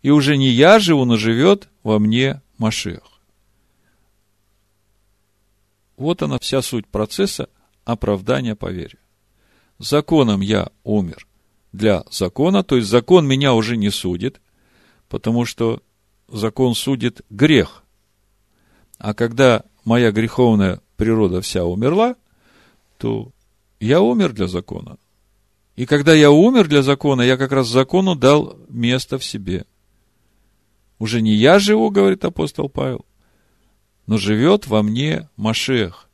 и 0.00 0.10
уже 0.10 0.36
не 0.36 0.48
я 0.48 0.78
живу, 0.78 1.04
но 1.04 1.16
живет 1.16 1.68
во 1.82 1.98
мне 1.98 2.40
Машиах. 2.56 3.20
Вот 5.96 6.22
она 6.22 6.38
вся 6.38 6.62
суть 6.62 6.86
процесса 6.86 7.48
оправдания 7.84 8.54
по 8.54 8.70
вере. 8.70 8.98
Законом 9.80 10.40
я 10.40 10.68
умер 10.84 11.26
для 11.72 12.04
закона, 12.12 12.62
то 12.62 12.76
есть 12.76 12.88
закон 12.88 13.26
меня 13.26 13.54
уже 13.54 13.76
не 13.76 13.90
судит, 13.90 14.40
потому 15.08 15.44
что 15.46 15.82
закон 16.28 16.76
судит 16.76 17.22
грех. 17.28 17.82
А 18.98 19.14
когда 19.14 19.64
моя 19.84 20.12
греховная 20.12 20.80
природа 20.96 21.40
вся 21.40 21.64
умерла, 21.64 22.14
то 23.00 23.32
я 23.80 24.02
умер 24.02 24.34
для 24.34 24.46
закона. 24.46 24.98
И 25.74 25.86
когда 25.86 26.12
я 26.12 26.30
умер 26.30 26.68
для 26.68 26.82
закона, 26.82 27.22
я 27.22 27.38
как 27.38 27.50
раз 27.50 27.66
закону 27.66 28.14
дал 28.14 28.58
место 28.68 29.18
в 29.18 29.24
себе. 29.24 29.64
Уже 30.98 31.22
не 31.22 31.32
я 31.32 31.58
живу, 31.58 31.88
говорит 31.88 32.26
апостол 32.26 32.68
Павел, 32.68 33.06
но 34.06 34.18
живет 34.18 34.66
во 34.66 34.82
мне 34.82 35.30
Машех. 35.36 36.10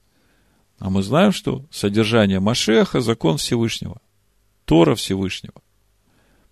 А 0.79 0.91
мы 0.91 1.03
знаем, 1.03 1.33
что 1.33 1.65
содержание 1.73 2.39
Машеха– 2.39 3.01
закон 3.01 3.37
Всевышнего, 3.37 4.01
Тора 4.65 4.95
Всевышнего. 4.95 5.61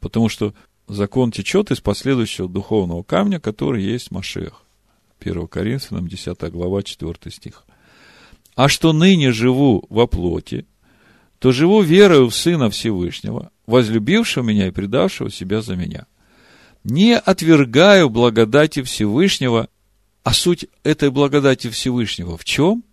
Потому 0.01 0.29
что 0.29 0.53
закон 0.89 1.31
течет 1.31 1.71
из 1.71 1.81
последующего 1.81 2.49
духовного 2.49 3.05
камня, 3.05 3.39
который 3.39 3.85
есть 3.85 4.11
Машех. 4.11 4.63
1 5.21 5.47
Коринфянам, 5.47 6.09
10 6.09 6.51
глава, 6.51 6.83
4 6.83 7.31
стих 7.31 7.65
а 8.55 8.69
что 8.69 8.93
ныне 8.93 9.33
живу 9.33 9.85
во 9.89 10.07
плоти, 10.07 10.67
то 11.39 11.53
живу 11.53 11.83
верою 11.83 12.29
в 12.29 12.35
Сына 12.35 12.71
Всевышнего, 12.71 13.51
возлюбившего 13.67 14.45
меня 14.45 14.69
и 14.69 14.71
предавшего 14.71 15.31
себя 15.31 15.61
за 15.61 15.77
меня. 15.77 16.07
Не 16.85 17.19
отвергаю 17.19 18.11
благодати 18.11 18.83
Всевышнего, 18.83 19.69
а 20.23 20.33
суть 20.33 20.67
этой 20.83 21.11
благодати 21.11 21.69
Всевышнего 21.69 22.37
в 22.37 22.45
чем? 22.45 22.85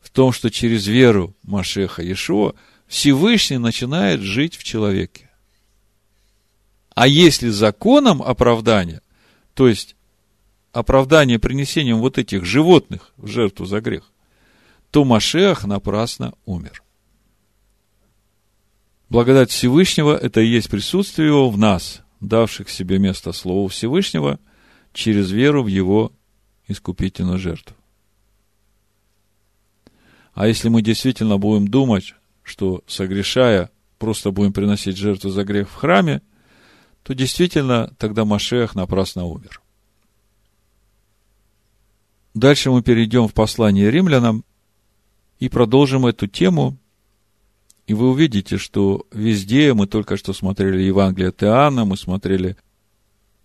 В 0.00 0.10
том, 0.10 0.32
что 0.32 0.50
через 0.50 0.86
веру 0.86 1.34
Машеха 1.42 2.02
Иешуа 2.02 2.54
Всевышний 2.86 3.58
начинает 3.58 4.20
жить 4.20 4.56
в 4.56 4.64
человеке. 4.64 5.30
А 6.94 7.08
если 7.08 7.48
законом 7.48 8.22
оправдания, 8.22 9.00
то 9.54 9.68
есть 9.68 9.93
оправдание 10.74 11.38
принесением 11.38 11.98
вот 11.98 12.18
этих 12.18 12.44
животных 12.44 13.12
в 13.16 13.28
жертву 13.28 13.64
за 13.64 13.80
грех, 13.80 14.10
то 14.90 15.04
Машех 15.04 15.64
напрасно 15.64 16.34
умер. 16.44 16.82
Благодать 19.08 19.50
Всевышнего– 19.50 20.16
это 20.22 20.40
и 20.40 20.48
есть 20.48 20.68
присутствие 20.68 21.28
Его 21.28 21.48
в 21.48 21.56
нас, 21.56 22.02
давших 22.20 22.68
себе 22.68 22.98
место 22.98 23.32
Слову 23.32 23.68
Всевышнего 23.68 24.40
через 24.92 25.30
веру 25.30 25.62
в 25.62 25.68
Его 25.68 26.12
искупительную 26.66 27.38
жертву. 27.38 27.76
А 30.32 30.48
если 30.48 30.68
мы 30.68 30.82
действительно 30.82 31.38
будем 31.38 31.68
думать, 31.68 32.14
что 32.42 32.82
согрешая, 32.88 33.70
просто 33.98 34.32
будем 34.32 34.52
приносить 34.52 34.96
жертву 34.96 35.30
за 35.30 35.44
грех 35.44 35.70
в 35.70 35.74
храме, 35.74 36.22
то 37.04 37.14
действительно 37.14 37.94
тогда 37.98 38.24
Машех 38.24 38.74
напрасно 38.74 39.24
умер. 39.26 39.60
Дальше 42.34 42.72
мы 42.72 42.82
перейдем 42.82 43.28
в 43.28 43.32
послание 43.32 43.90
римлянам 43.90 44.44
и 45.38 45.48
продолжим 45.48 46.04
эту 46.04 46.26
тему. 46.26 46.76
И 47.86 47.94
вы 47.94 48.10
увидите, 48.10 48.58
что 48.58 49.06
везде 49.12 49.72
мы 49.72 49.86
только 49.86 50.16
что 50.16 50.32
смотрели 50.32 50.82
Евангелие 50.82 51.28
от 51.28 51.42
Иоанна, 51.44 51.84
мы 51.84 51.96
смотрели 51.96 52.56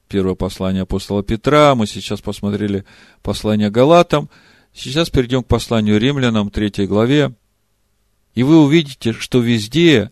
первое 0.07 0.33
послание 0.33 0.83
апостола 0.83 1.23
Петра, 1.23 1.75
мы 1.75 1.85
сейчас 1.85 2.21
посмотрели 2.21 2.83
послание 3.21 3.69
Галатам, 3.69 4.29
сейчас 4.73 5.09
перейдем 5.09 5.43
к 5.43 5.47
посланию 5.47 5.99
римлянам, 5.99 6.49
третьей 6.49 6.87
главе, 6.87 7.33
и 8.33 8.43
вы 8.43 8.63
увидите, 8.63 9.13
что 9.13 9.39
везде 9.39 10.11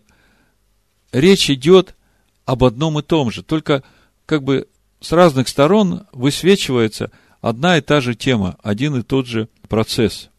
речь 1.10 1.50
идет 1.50 1.96
об 2.44 2.64
одном 2.64 2.98
и 2.98 3.02
том 3.02 3.32
же, 3.32 3.42
только 3.42 3.82
как 4.26 4.44
бы 4.44 4.68
с 5.00 5.10
разных 5.12 5.48
сторон 5.48 6.06
высвечивается 6.12 7.10
одна 7.40 7.78
и 7.78 7.80
та 7.80 8.00
же 8.00 8.14
тема, 8.14 8.56
один 8.62 8.96
и 8.96 9.02
тот 9.02 9.26
же 9.26 9.48
процесс. 9.68 10.30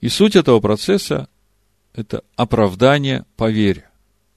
И 0.00 0.08
суть 0.08 0.36
этого 0.36 0.60
процесса– 0.60 1.28
это 1.94 2.22
оправдание 2.36 3.24
по 3.36 3.50
вере. 3.50 3.88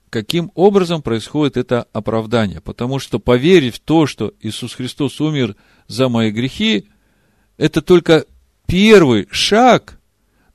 Каким 0.09 0.51
образом 0.55 1.01
происходит 1.01 1.57
это 1.57 1.87
оправдание? 1.91 2.61
Потому 2.61 2.99
что 2.99 3.19
поверить 3.19 3.75
в 3.75 3.79
то, 3.79 4.07
что 4.07 4.33
Иисус 4.39 4.73
Христос 4.73 5.19
умер 5.19 5.55
за 5.87 6.07
мои 6.07 6.31
грехи, 6.31 6.87
это 7.57 7.81
только 7.81 8.25
первый 8.65 9.27
шаг 9.31 9.99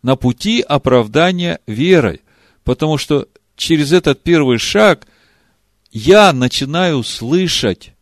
на 0.03 0.17
пути 0.17 0.63
оправдания 0.63 1.61
верой. 1.67 2.23
Потому 2.65 2.97
что 2.97 3.29
через 3.57 3.93
этот 3.93 4.23
первый 4.23 4.59
шаг 4.59 5.07
я 5.91 6.33
начинаю 6.33 7.03
слышать 7.03 7.93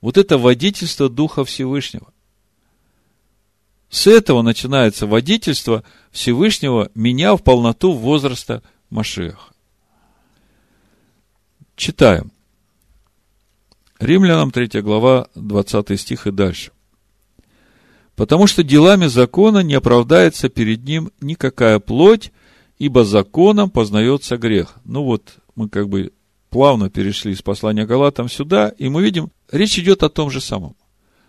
вот 0.00 0.18
это 0.18 0.36
водительство 0.36 1.08
Духа 1.08 1.44
Всевышнего. 1.44 2.13
С 3.94 4.08
этого 4.08 4.42
начинается 4.42 5.06
водительство 5.06 5.84
Всевышнего 6.10 6.90
меня 6.96 7.36
в 7.36 7.44
полноту 7.44 7.92
возраста 7.92 8.60
Машеха. 8.90 9.52
Читаем. 11.76 12.32
Римлянам 14.00 14.50
3 14.50 14.80
глава, 14.80 15.28
20 15.36 16.00
стих 16.00 16.26
и 16.26 16.32
дальше. 16.32 16.72
Потому 18.16 18.48
что 18.48 18.64
делами 18.64 19.06
закона 19.06 19.60
не 19.60 19.74
оправдается 19.74 20.48
перед 20.48 20.82
ним 20.82 21.12
никакая 21.20 21.78
плоть, 21.78 22.32
ибо 22.80 23.04
законом 23.04 23.70
познается 23.70 24.36
грех. 24.38 24.74
Ну 24.84 25.04
вот, 25.04 25.36
мы 25.54 25.68
как 25.68 25.88
бы 25.88 26.12
плавно 26.50 26.90
перешли 26.90 27.30
из 27.30 27.42
послания 27.42 27.86
Галатам 27.86 28.28
сюда, 28.28 28.70
и 28.70 28.88
мы 28.88 29.04
видим, 29.04 29.30
речь 29.52 29.78
идет 29.78 30.02
о 30.02 30.08
том 30.08 30.32
же 30.32 30.40
самом. 30.40 30.74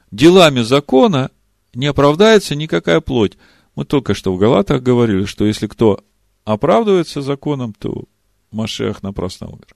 Делами 0.09 0.61
закона 0.61 1.30
не 1.76 1.88
оправдается 1.88 2.55
никакая 2.55 3.01
плоть. 3.01 3.38
Мы 3.76 3.86
только 3.86 4.13
что 4.13 4.34
в 4.34 4.38
Галатах 4.38 4.82
говорили, 4.82 5.26
что 5.26 5.45
если 5.45 5.67
кто 5.67 6.03
оправдывается 6.43 7.21
законом, 7.21 7.73
то 7.78 8.05
Машех 8.51 9.03
напрасно 9.03 9.47
умер. 9.47 9.76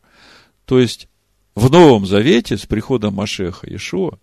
То 0.66 0.80
есть, 0.80 1.08
в 1.56 1.70
Новом 1.70 2.06
Завете 2.06 2.58
с 2.58 2.66
приходом 2.66 3.16
Машеха 3.16 3.68
Иешуа 3.68 4.18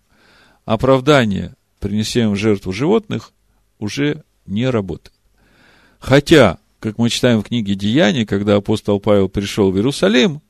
оправдание 0.65 1.55
принесением 1.79 2.31
в 2.31 2.37
жертву 2.37 2.71
животных 2.71 3.33
уже 3.79 4.23
не 4.45 4.69
работает. 4.69 5.13
Хотя 5.99 6.57
как 6.79 6.97
мы 6.97 7.09
читаем 7.09 7.41
в 7.41 7.43
книге 7.43 7.75
Деяний, 7.75 8.25
когда 8.25 8.55
апостол 8.55 8.99
Павел 8.99 9.29
пришел 9.29 9.71
в 9.71 9.75
Иерусалим, 9.75 10.41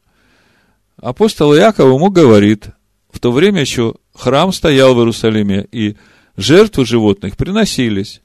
апостол 0.98 1.56
Иаков 1.56 1.94
ему 1.94 2.10
говорит, 2.10 2.70
в 3.10 3.20
то 3.20 3.32
время 3.32 3.62
еще 3.62 3.96
храм 4.14 4.52
стоял 4.52 4.94
в 4.94 5.00
Иерусалиме, 5.00 5.68
и 5.72 5.96
жертвы 6.38 6.86
животных 6.86 7.36
приносились. 7.36 8.22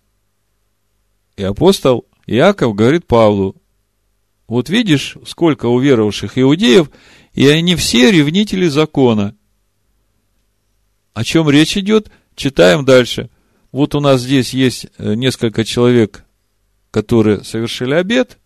И 1.37 1.43
апостол 1.43 2.07
Иаков 2.27 2.75
говорит 2.75 3.07
Павлу, 3.07 3.57
вот 4.47 4.69
видишь, 4.69 5.17
сколько 5.27 5.67
уверовавших 5.67 6.39
иудеев, 6.39 6.91
и 7.33 7.49
они 7.49 7.75
все 7.75 8.11
ревнители 8.11 8.69
закона. 8.69 9.35
О 11.15 11.25
чем 11.25 11.49
речь 11.49 11.77
идет? 11.77 12.11
Читаем 12.37 12.85
дальше. 12.85 13.31
Вот 13.71 13.95
у 13.95 14.01
нас 14.01 14.21
здесь 14.21 14.53
есть 14.53 14.87
э, 14.99 15.15
несколько 15.15 15.65
человек, 15.65 16.25
которые 16.91 17.43
совершили 17.43 17.95
обед, 17.95 18.39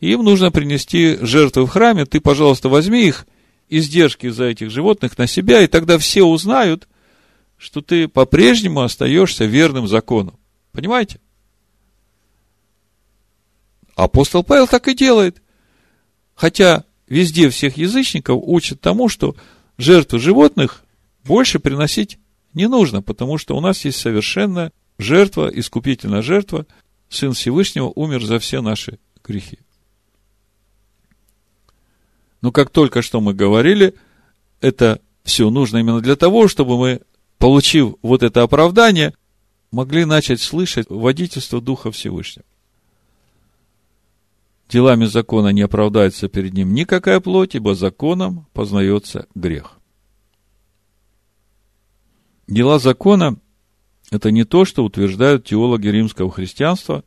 им 0.00 0.22
нужно 0.22 0.52
принести 0.52 1.16
жертвы 1.22 1.66
в 1.66 1.70
храме, 1.70 2.04
ты, 2.04 2.20
пожалуйста, 2.20 2.68
возьми 2.68 3.08
их, 3.08 3.26
издержки 3.68 4.28
за 4.28 4.44
этих 4.44 4.70
животных 4.70 5.18
на 5.18 5.26
себя, 5.26 5.62
и 5.62 5.66
тогда 5.66 5.98
все 5.98 6.22
узнают, 6.22 6.86
что 7.58 7.82
ты 7.82 8.08
по-прежнему 8.08 8.80
остаешься 8.80 9.44
верным 9.44 9.86
закону. 9.86 10.38
Понимаете? 10.72 11.20
Апостол 13.94 14.44
Павел 14.44 14.68
так 14.68 14.86
и 14.88 14.94
делает. 14.94 15.42
Хотя 16.34 16.84
везде 17.08 17.50
всех 17.50 17.76
язычников 17.76 18.40
учат 18.40 18.80
тому, 18.80 19.08
что 19.08 19.34
жертвы 19.76 20.20
животных 20.20 20.84
больше 21.24 21.58
приносить 21.58 22.18
не 22.54 22.68
нужно, 22.68 23.02
потому 23.02 23.38
что 23.38 23.56
у 23.56 23.60
нас 23.60 23.84
есть 23.84 23.98
совершенная 23.98 24.72
жертва, 24.98 25.50
искупительная 25.52 26.22
жертва, 26.22 26.66
Сын 27.08 27.32
Всевышнего 27.32 27.90
умер 27.94 28.24
за 28.24 28.38
все 28.38 28.60
наши 28.60 28.98
грехи. 29.24 29.58
Но 32.40 32.52
как 32.52 32.70
только 32.70 33.02
что 33.02 33.20
мы 33.20 33.34
говорили, 33.34 33.94
это 34.60 35.00
все 35.24 35.50
нужно 35.50 35.78
именно 35.78 36.00
для 36.00 36.16
того, 36.16 36.48
чтобы 36.48 36.78
мы, 36.78 37.00
получив 37.38 37.94
вот 38.02 38.22
это 38.22 38.42
оправдание, 38.42 39.14
могли 39.70 40.04
начать 40.04 40.40
слышать 40.40 40.88
водительство 40.90 41.60
Духа 41.60 41.90
Всевышнего. 41.90 42.44
Делами 44.68 45.06
закона 45.06 45.48
не 45.48 45.62
оправдается 45.62 46.28
перед 46.28 46.52
ним 46.52 46.74
никакая 46.74 47.20
плоть, 47.20 47.54
ибо 47.54 47.74
законом 47.74 48.46
познается 48.52 49.26
грех. 49.34 49.78
Дела 52.46 52.78
закона 52.78 53.38
это 54.10 54.30
не 54.30 54.44
то, 54.44 54.64
что 54.64 54.84
утверждают 54.84 55.46
теологи 55.46 55.88
римского 55.88 56.30
христианства, 56.30 57.04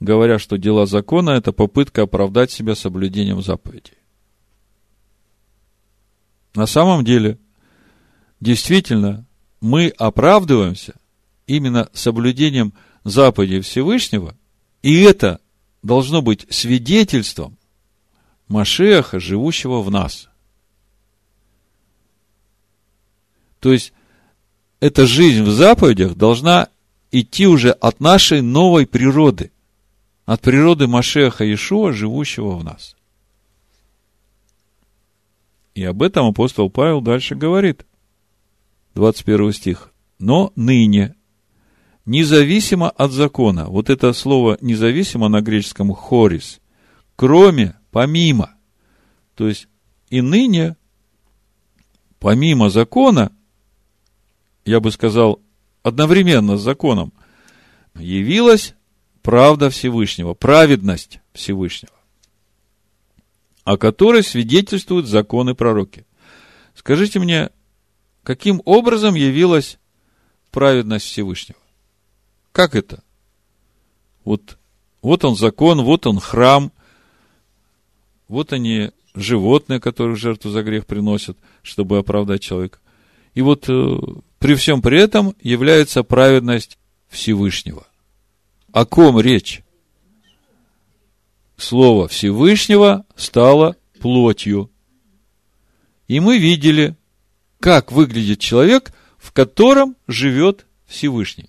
говоря, 0.00 0.38
что 0.38 0.56
дела 0.56 0.86
закона– 0.86 1.30
это 1.30 1.52
попытка 1.52 2.02
оправдать 2.02 2.50
себя 2.50 2.74
соблюдением 2.74 3.42
заповедей. 3.42 3.94
На 6.54 6.66
самом 6.66 7.04
деле, 7.04 7.38
действительно, 8.40 9.26
мы 9.62 9.88
оправдываемся 9.96 10.96
именно 11.46 11.88
соблюдением 11.92 12.74
заповедей 13.04 13.60
Всевышнего, 13.60 14.36
и 14.82 15.00
это 15.02 15.40
должно 15.82 16.20
быть 16.20 16.46
свидетельством 16.50 17.56
Машеха, 18.48 19.20
живущего 19.20 19.80
в 19.80 19.90
нас. 19.90 20.28
То 23.60 23.72
есть, 23.72 23.92
эта 24.80 25.06
жизнь 25.06 25.44
в 25.44 25.50
заповедях 25.52 26.16
должна 26.16 26.68
идти 27.12 27.46
уже 27.46 27.70
от 27.70 28.00
нашей 28.00 28.42
новой 28.42 28.84
природы, 28.84 29.52
от 30.26 30.40
природы 30.40 30.88
Машеха 30.88 31.44
Иешуа, 31.44 31.92
живущего 31.92 32.56
в 32.56 32.64
нас. 32.64 32.96
И 35.76 35.84
об 35.84 36.02
этом 36.02 36.26
апостол 36.26 36.68
Павел 36.68 37.00
дальше 37.00 37.36
говорит. 37.36 37.86
21 38.94 39.52
стих. 39.52 39.92
Но 40.18 40.52
ныне, 40.56 41.14
независимо 42.04 42.90
от 42.90 43.12
закона, 43.12 43.66
вот 43.66 43.90
это 43.90 44.12
слово 44.12 44.58
независимо 44.60 45.28
на 45.28 45.40
греческом 45.40 45.92
хорис, 45.92 46.60
кроме, 47.16 47.76
помимо, 47.90 48.54
то 49.34 49.48
есть 49.48 49.68
и 50.10 50.20
ныне, 50.20 50.76
помимо 52.18 52.70
закона, 52.70 53.32
я 54.64 54.80
бы 54.80 54.90
сказал, 54.90 55.40
одновременно 55.82 56.56
с 56.56 56.62
законом, 56.62 57.12
явилась 57.94 58.74
правда 59.22 59.70
Всевышнего, 59.70 60.34
праведность 60.34 61.20
Всевышнего, 61.32 61.94
о 63.64 63.76
которой 63.76 64.22
свидетельствуют 64.22 65.06
законы 65.06 65.54
пророки. 65.54 66.06
Скажите 66.74 67.18
мне, 67.18 67.50
каким 68.22 68.62
образом 68.64 69.14
явилась 69.14 69.78
праведность 70.50 71.06
Всевышнего? 71.06 71.58
Как 72.52 72.74
это? 72.74 73.02
Вот, 74.24 74.58
вот 75.00 75.24
он 75.24 75.36
закон, 75.36 75.82
вот 75.82 76.06
он 76.06 76.20
храм, 76.20 76.72
вот 78.28 78.52
они 78.52 78.90
животные, 79.14 79.80
которые 79.80 80.16
жертву 80.16 80.50
за 80.50 80.62
грех 80.62 80.86
приносят, 80.86 81.36
чтобы 81.62 81.98
оправдать 81.98 82.42
человека. 82.42 82.78
И 83.34 83.42
вот 83.42 83.68
э, 83.68 83.98
при 84.38 84.54
всем 84.54 84.82
при 84.82 84.98
этом 84.98 85.34
является 85.40 86.02
праведность 86.02 86.78
Всевышнего. 87.08 87.86
О 88.72 88.84
ком 88.86 89.20
речь? 89.20 89.62
Слово 91.56 92.08
Всевышнего 92.08 93.04
стало 93.16 93.76
плотью. 94.00 94.70
И 96.08 96.20
мы 96.20 96.38
видели, 96.38 96.96
как 97.62 97.92
выглядит 97.92 98.40
человек, 98.40 98.92
в 99.18 99.30
котором 99.30 99.94
живет 100.08 100.66
Всевышний. 100.84 101.48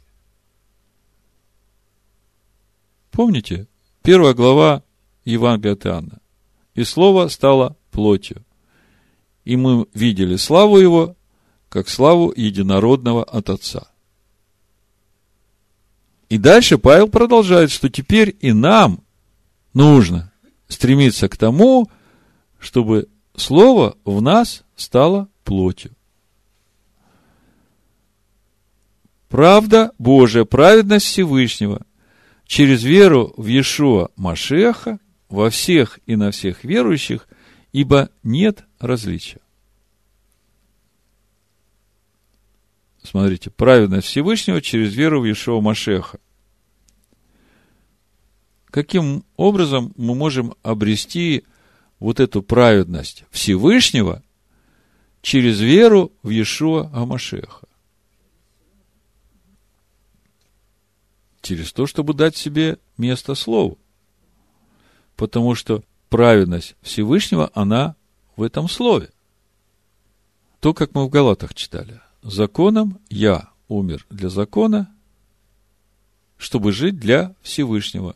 Помните? 3.09 3.67
Первая 4.03 4.35
глава 4.35 4.83
Евангелия 5.25 5.73
от 5.73 5.87
Иоанна. 5.87 6.19
И 6.75 6.83
Слово 6.83 7.29
стало 7.29 7.75
плотью. 7.89 8.45
И 9.43 9.55
мы 9.55 9.87
видели 9.95 10.35
славу 10.35 10.77
Его, 10.77 11.15
как 11.69 11.89
славу 11.89 12.31
единородного 12.35 13.23
от 13.23 13.49
Отца. 13.49 13.87
И 16.29 16.37
дальше 16.37 16.77
Павел 16.77 17.07
продолжает, 17.07 17.71
что 17.71 17.89
теперь 17.89 18.37
и 18.39 18.53
нам 18.53 19.03
нужно 19.73 20.31
стремиться 20.67 21.27
к 21.27 21.37
тому, 21.37 21.89
чтобы 22.59 23.09
Слово 23.35 23.97
в 24.05 24.21
нас 24.21 24.63
стало 24.75 25.27
плотью. 25.43 25.95
Правда 29.33 29.91
Божия, 29.97 30.45
праведность 30.45 31.07
Всевышнего 31.07 31.87
через 32.45 32.83
веру 32.83 33.33
в 33.35 33.47
Иешуа 33.47 34.09
Машеха 34.15 34.99
во 35.27 35.49
всех 35.49 35.99
и 36.05 36.15
на 36.15 36.29
всех 36.29 36.63
верующих, 36.63 37.27
ибо 37.71 38.11
нет 38.21 38.63
различия. 38.77 39.41
Смотрите, 43.01 43.49
праведность 43.49 44.05
Всевышнего 44.05 44.61
через 44.61 44.93
веру 44.93 45.21
в 45.21 45.25
Иешуа 45.25 45.61
Машеха. 45.61 46.19
Каким 48.65 49.25
образом 49.35 49.93
мы 49.97 50.13
можем 50.13 50.53
обрести 50.61 51.43
вот 51.99 52.19
эту 52.19 52.43
праведность 52.43 53.23
Всевышнего 53.31 54.21
через 55.23 55.59
веру 55.59 56.11
в 56.21 56.29
Иешуа 56.29 56.91
Амашеха? 56.93 57.62
Через 61.43 61.71
то, 61.71 61.85
чтобы 61.85 62.15
дать 62.15 62.35
себе 62.35 62.79
место 62.97 63.35
Слову. 63.35 63.77
Потому 65.15 65.53
что 65.53 65.83
праведность 66.09 66.75
Всевышнего, 66.81 67.51
она 67.53 67.95
в 68.35 68.41
этом 68.41 68.67
Слове. 68.67 69.11
То, 70.59 70.73
как 70.73 70.95
мы 70.95 71.05
в 71.05 71.09
Галатах 71.09 71.53
читали. 71.53 72.01
Законом 72.23 72.99
я 73.09 73.49
умер 73.67 74.07
для 74.09 74.29
закона, 74.29 74.95
чтобы 76.37 76.71
жить 76.71 76.97
для 76.97 77.35
Всевышнего. 77.41 78.15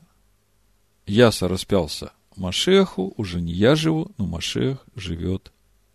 Я 1.06 1.32
сораспялся 1.32 2.14
Машеху, 2.36 3.14
уже 3.18 3.42
не 3.42 3.54
я 3.54 3.76
живу, 3.76 4.12
но 4.18 4.26
Машех 4.26 4.86
живет 4.96 5.52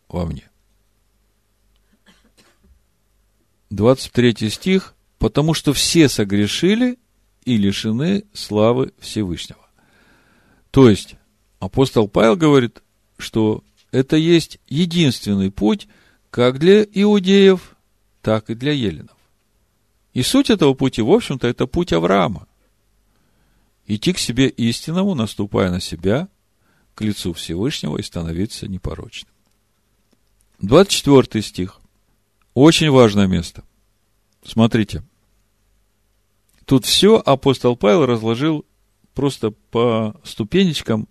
во 0.09 0.26
мне. 0.26 0.49
23 3.70 4.51
стих. 4.51 4.95
Потому 5.18 5.55
что 5.55 5.72
все 5.72 6.09
согрешили 6.09 6.99
и 7.45 7.57
лишены 7.57 8.24
славы 8.32 8.93
Всевышнего. 8.99 9.61
То 10.70 10.88
есть, 10.88 11.16
апостол 11.61 12.09
Павел 12.09 12.36
говорит, 12.36 12.82
что 13.18 13.62
это 13.90 14.16
есть 14.16 14.59
единственный 14.68 15.51
путь 15.51 15.88
как 16.30 16.59
для 16.59 16.82
иудеев, 16.82 17.76
так 18.22 18.49
и 18.51 18.55
для 18.55 18.72
еленов. 18.72 19.16
И 20.14 20.22
суть 20.22 20.51
этого 20.51 20.74
пути, 20.74 21.03
в 21.03 21.11
общем-то, 21.11 21.47
это 21.47 21.66
путь 21.66 21.93
Авраама. 21.93 22.47
Идти 23.86 24.12
к 24.12 24.18
себе 24.18 24.49
истинному, 24.49 25.14
наступая 25.14 25.70
на 25.70 25.80
себя, 25.80 26.28
к 26.95 27.03
лицу 27.03 27.32
Всевышнего 27.32 27.99
и 27.99 28.03
становиться 28.03 28.68
непорочным. 28.68 29.32
24 30.61 31.43
стих. 31.43 31.80
Очень 32.55 32.90
важное 32.90 33.26
место. 33.26 33.64
Смотрите. 34.45 35.03
Тут 36.73 36.87
все 36.87 37.18
апостол 37.18 37.77
Павел 37.77 38.07
разложил 38.07 38.64
просто 39.12 39.51
по 39.51 40.18
ступенечкам, 40.25 41.07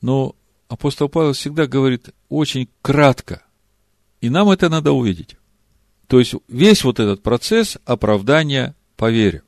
но 0.00 0.34
апостол 0.68 1.10
Павел 1.10 1.34
всегда 1.34 1.66
говорит 1.66 2.14
очень 2.30 2.70
кратко, 2.80 3.42
и 4.22 4.30
нам 4.30 4.48
это 4.48 4.70
надо 4.70 4.92
увидеть. 4.92 5.36
То 6.06 6.18
есть, 6.18 6.32
весь 6.48 6.82
вот 6.82 6.98
этот 6.98 7.22
процесс 7.22 7.76
оправдания 7.84 8.74
по 8.96 9.10
вере. 9.10 9.42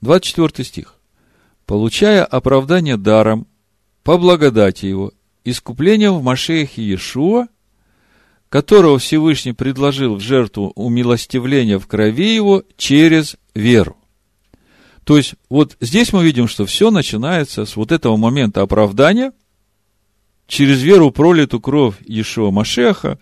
24 0.00 0.66
стих. 0.66 0.96
«Получая 1.64 2.24
оправдание 2.24 2.96
даром, 2.96 3.46
по 4.02 4.18
благодати 4.18 4.86
его, 4.86 5.12
искуплением 5.44 6.14
в 6.14 6.24
Машеихе 6.24 6.82
Иешуа, 6.82 7.46
которого 8.48 8.98
Всевышний 8.98 9.52
предложил 9.52 10.16
в 10.16 10.20
жертву 10.20 10.72
умилостивления 10.74 11.78
в 11.78 11.86
крови 11.86 12.34
его 12.34 12.64
через 12.76 13.36
веру. 13.54 13.98
То 15.10 15.16
есть, 15.16 15.34
вот 15.48 15.76
здесь 15.80 16.12
мы 16.12 16.22
видим, 16.22 16.46
что 16.46 16.66
все 16.66 16.92
начинается 16.92 17.66
с 17.66 17.74
вот 17.74 17.90
этого 17.90 18.16
момента 18.16 18.62
оправдания, 18.62 19.32
через 20.46 20.82
веру 20.82 21.10
пролиту 21.10 21.58
кровь 21.58 21.96
Иешуа 22.06 22.52
Машеха, 22.52 23.18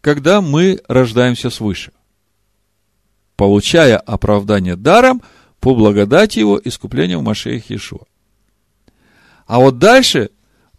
когда 0.00 0.40
мы 0.40 0.80
рождаемся 0.88 1.50
свыше. 1.50 1.92
Получая 3.36 3.98
оправдание 3.98 4.74
даром 4.74 5.20
по 5.60 5.74
благодати 5.74 6.38
его 6.38 6.58
искупления 6.64 7.18
в 7.18 7.22
Машеях 7.22 7.68
Иешуа. 7.68 8.06
А 9.46 9.58
вот 9.58 9.78
дальше 9.78 10.30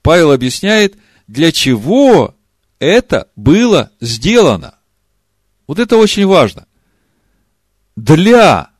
Павел 0.02 0.32
объясняет, 0.32 0.98
для 1.28 1.52
чего 1.52 2.34
это 2.80 3.30
было 3.36 3.92
сделано. 4.02 4.80
Вот 5.68 5.78
это 5.78 5.96
очень 5.96 6.26
важно. 6.26 6.66
Для 7.96 8.72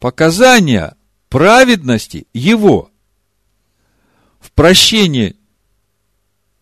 показания 0.00 0.96
праведности 1.28 2.26
Его 2.32 2.90
в 4.40 4.50
прощении 4.50 5.36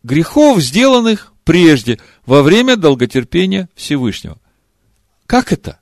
грехов, 0.03 0.61
сделанных 0.61 1.33
прежде, 1.45 1.99
во 2.27 2.43
время 2.43 2.77
долготерпения 2.77 3.71
Всевышнего. 3.75 4.39
Как 5.27 5.53
это? 5.53 5.81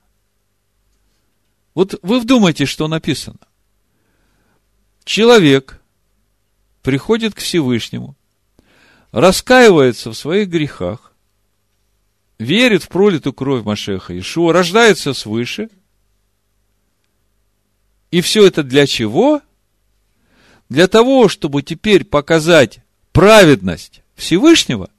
Вот 1.74 1.98
вы 2.02 2.20
вдумайтесь, 2.20 2.68
что 2.68 2.86
написано. 2.86 3.40
Человек 5.04 5.80
приходит 6.82 7.34
к 7.34 7.38
Всевышнему, 7.38 8.16
раскаивается 9.12 10.10
в 10.10 10.14
своих 10.14 10.48
грехах, 10.48 11.14
верит 12.38 12.82
в 12.82 12.88
пролитую 12.88 13.32
кровь 13.32 13.64
Машеха 13.64 14.16
Ишуа, 14.18 14.52
рождается 14.52 15.14
свыше– 15.14 15.70
и 18.10 18.20
все 18.20 18.46
это 18.46 18.62
для 18.62 18.86
чего? 18.86 19.40
Для 20.68 20.88
того, 20.88 21.28
чтобы 21.28 21.62
теперь 21.62 22.04
показать 22.04 22.80
праведность 23.12 24.02
Всевышнего 24.14 24.90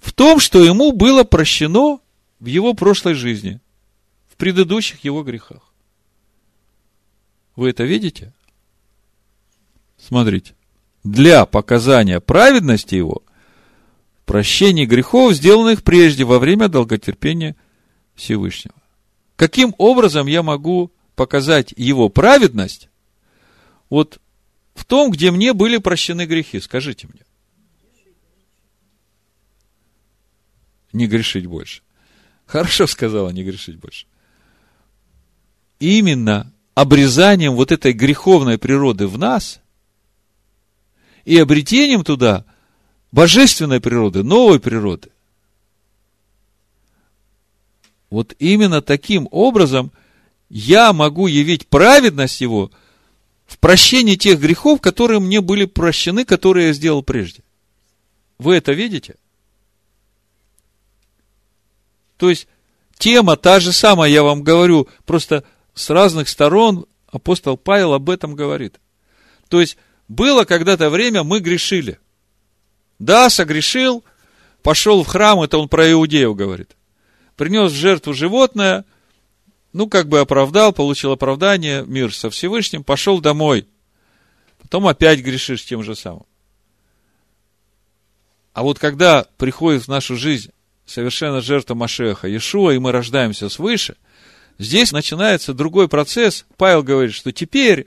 в 0.00 0.12
том, 0.12 0.40
что 0.40 0.62
ему 0.62 0.92
было 0.92 1.24
прощено 1.24 2.00
в 2.40 2.46
его 2.46 2.74
прошлой 2.74 3.14
жизни, 3.14 3.60
в 4.28 4.36
предыдущих 4.36 5.04
его 5.04 5.22
грехах. 5.22 5.72
Вы 7.56 7.70
это 7.70 7.84
видите? 7.84 8.32
Смотрите. 9.98 10.54
Для 11.04 11.44
показания 11.46 12.20
праведности 12.20 12.94
его 12.94 13.22
прощение 14.26 14.86
грехов, 14.86 15.32
сделанных 15.32 15.82
прежде 15.82 16.24
во 16.24 16.38
время 16.38 16.68
долготерпения 16.68 17.56
Всевышнего. 18.14 18.74
Каким 19.36 19.74
образом 19.78 20.26
я 20.26 20.42
могу 20.42 20.92
показать 21.18 21.74
его 21.76 22.08
праведность 22.08 22.88
вот 23.90 24.20
в 24.76 24.84
том, 24.84 25.10
где 25.10 25.32
мне 25.32 25.52
были 25.52 25.78
прощены 25.78 26.26
грехи. 26.26 26.60
Скажите 26.60 27.08
мне. 27.08 27.22
Не 30.92 31.08
грешить 31.08 31.46
больше. 31.46 31.82
Хорошо 32.46 32.86
сказала, 32.94 33.30
не 33.30 33.42
грешить 33.42 33.78
больше. 33.78 34.06
Именно 35.80 36.52
обрезанием 36.74 37.54
вот 37.54 37.72
этой 37.72 37.92
греховной 37.92 38.56
природы 38.56 39.08
в 39.08 39.18
нас 39.18 39.60
и 41.24 41.36
обретением 41.36 42.04
туда 42.04 42.44
божественной 43.10 43.80
природы, 43.80 44.22
новой 44.22 44.60
природы. 44.60 45.10
Вот 48.08 48.36
именно 48.38 48.82
таким 48.82 49.26
образом– 49.32 49.90
я 50.48 50.92
могу 50.92 51.26
явить 51.26 51.68
праведность 51.68 52.40
его 52.40 52.70
в 53.46 53.58
прощении 53.58 54.16
тех 54.16 54.40
грехов, 54.40 54.80
которые 54.80 55.20
мне 55.20 55.40
были 55.40 55.64
прощены, 55.64 56.24
которые 56.24 56.68
я 56.68 56.72
сделал 56.72 57.02
прежде. 57.02 57.42
Вы 58.38 58.56
это 58.56 58.72
видите? 58.72 59.16
То 62.16 62.30
есть, 62.30 62.46
тема 62.98 63.36
та 63.36 63.60
же 63.60 63.72
самая, 63.72 64.10
я 64.10 64.22
вам 64.22 64.42
говорю, 64.42 64.88
просто 65.06 65.44
с 65.74 65.90
разных 65.90 66.28
сторон 66.28 66.86
апостол 67.06 67.56
Павел 67.56 67.94
об 67.94 68.10
этом 68.10 68.34
говорит. 68.34 68.80
То 69.48 69.60
есть, 69.60 69.76
было 70.08 70.44
когда-то 70.44 70.90
время, 70.90 71.22
мы 71.22 71.40
грешили. 71.40 71.98
Да, 72.98 73.30
согрешил, 73.30 74.04
пошел 74.62 75.04
в 75.04 75.06
храм, 75.06 75.40
это 75.40 75.58
он 75.58 75.68
про 75.68 75.90
иудеев 75.90 76.34
говорит. 76.34 76.76
Принес 77.36 77.70
в 77.70 77.76
жертву 77.76 78.14
животное– 78.14 78.84
ну, 79.72 79.88
как 79.88 80.08
бы 80.08 80.20
оправдал, 80.20 80.72
получил 80.72 81.12
оправдание, 81.12 81.84
мир 81.86 82.14
со 82.14 82.30
Всевышним, 82.30 82.84
пошел 82.84 83.20
домой. 83.20 83.66
потом 84.60 84.86
опять 84.86 85.20
грешишь 85.20 85.64
тем 85.64 85.82
же 85.82 85.94
самым. 85.94 86.26
А 88.52 88.62
вот 88.62 88.78
когда 88.78 89.24
приходит 89.36 89.84
в 89.84 89.88
нашу 89.88 90.16
жизнь 90.16 90.50
совершенно 90.84 91.40
жертва 91.40 91.74
Машеха 91.74 92.26
Иешуа, 92.26 92.72
и 92.72 92.78
мы 92.78 92.92
рождаемся 92.92 93.48
свыше, 93.48 93.96
здесь 94.58 94.90
начинается 94.90 95.54
другой 95.54 95.88
процесс. 95.88 96.44
Павел 96.56 96.82
говорит, 96.82 97.14
что 97.14 97.30
теперь, 97.30 97.86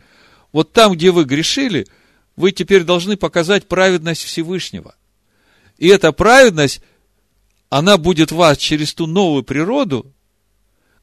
вот 0.52 0.72
там, 0.72 0.94
где 0.94 1.12
вы 1.12 1.26
грешили, 1.26 1.88
вы 2.36 2.52
теперь 2.52 2.84
должны 2.84 3.18
показать 3.18 3.68
праведность 3.68 4.24
Всевышнего. 4.24 4.96
И 5.78 5.88
эта 5.88 6.12
праведность, 6.12 6.82
она 7.70 7.98
будет 7.98 8.32
вас 8.32 8.58
через 8.58 8.94
ту 8.94 9.08
новую 9.08 9.44
природу, 9.44 10.14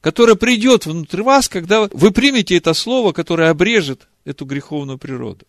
которая 0.00 0.36
придет 0.36 0.86
внутрь 0.86 1.22
вас, 1.22 1.48
когда 1.48 1.88
вы 1.92 2.10
примете 2.10 2.56
это 2.56 2.74
слово, 2.74 3.12
которое 3.12 3.50
обрежет 3.50 4.08
эту 4.24 4.44
греховную 4.44 4.98
природу. 4.98 5.46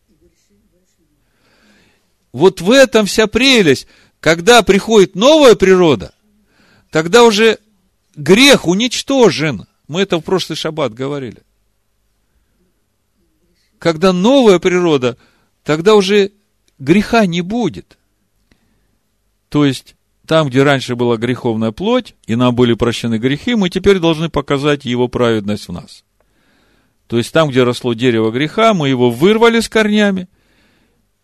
Вот 2.32 2.62
в 2.62 2.72
этом 2.72 3.06
вся 3.06 3.28
прелесть. 3.28 3.88
Когда 4.20 4.62
приходит 4.64 5.16
новая 5.16 5.56
природа, 5.56 6.14
тогда 6.92 7.24
уже 7.24 7.60
грех 8.16 8.68
уничтожен. 8.68 9.66
Мы 9.88 10.02
это 10.02 10.18
в 10.18 10.22
прошлый 10.22 10.56
шаббат 10.56 10.94
говорили. 10.94 11.42
Когда 13.80 14.12
новая 14.12 14.60
природа, 14.60 15.18
тогда 15.64 15.96
уже 15.96 16.34
греха 16.78 17.26
не 17.26 17.42
будет. 17.42 17.98
То 19.48 19.66
есть, 19.66 19.96
там, 20.30 20.48
где 20.48 20.62
раньше 20.62 20.96
была 20.96 21.18
греховная 21.18 21.72
плоть, 21.72 22.14
и 22.28 22.36
нам 22.36 22.54
были 22.54 22.76
прощены 22.76 23.18
грехи, 23.18 23.56
мы 23.56 23.72
теперь 23.72 23.98
должны 23.98 24.30
показать 24.30 24.86
его 24.86 25.08
праведность 25.08 25.68
в 25.68 25.72
нас. 25.72 26.04
То 27.08 27.18
есть, 27.18 27.34
там, 27.34 27.50
где 27.50 27.64
росло 27.64 27.96
дерево 27.96 28.30
греха, 28.30 28.76
мы 28.76 28.90
его 28.90 29.10
вырвали 29.10 29.60
с 29.60 29.68
корнями, 29.68 30.30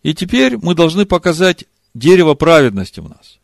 и 0.02 0.12
теперь 0.12 0.58
мы 0.60 0.74
должны 0.74 1.06
показать 1.06 1.66
дерево 1.94 2.34
праведности 2.34 2.98
в 2.98 3.08
нас. 3.08 3.38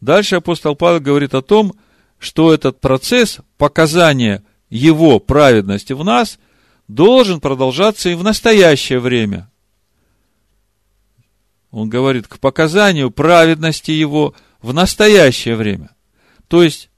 Дальше 0.00 0.36
апостол 0.36 0.76
Павел 0.76 1.00
говорит 1.00 1.34
о 1.34 1.42
том, 1.42 1.74
что 2.20 2.54
этот 2.54 2.80
процесс 2.80 3.40
показания 3.58 4.44
его 4.68 5.18
праведности 5.18 5.94
в 5.94 6.04
нас 6.04 6.38
должен 6.86 7.40
продолжаться 7.40 8.08
и 8.08 8.14
в 8.14 8.22
настоящее 8.22 9.00
время. 9.00 9.49
Он 11.70 11.88
говорит, 11.88 12.26
к 12.26 12.38
показанию 12.38 13.10
праведности 13.10 13.90
его 13.90 14.34
в 14.60 14.72
настоящее 14.74 15.56
время. 15.56 15.90
То 16.48 16.62
есть, 16.62 16.90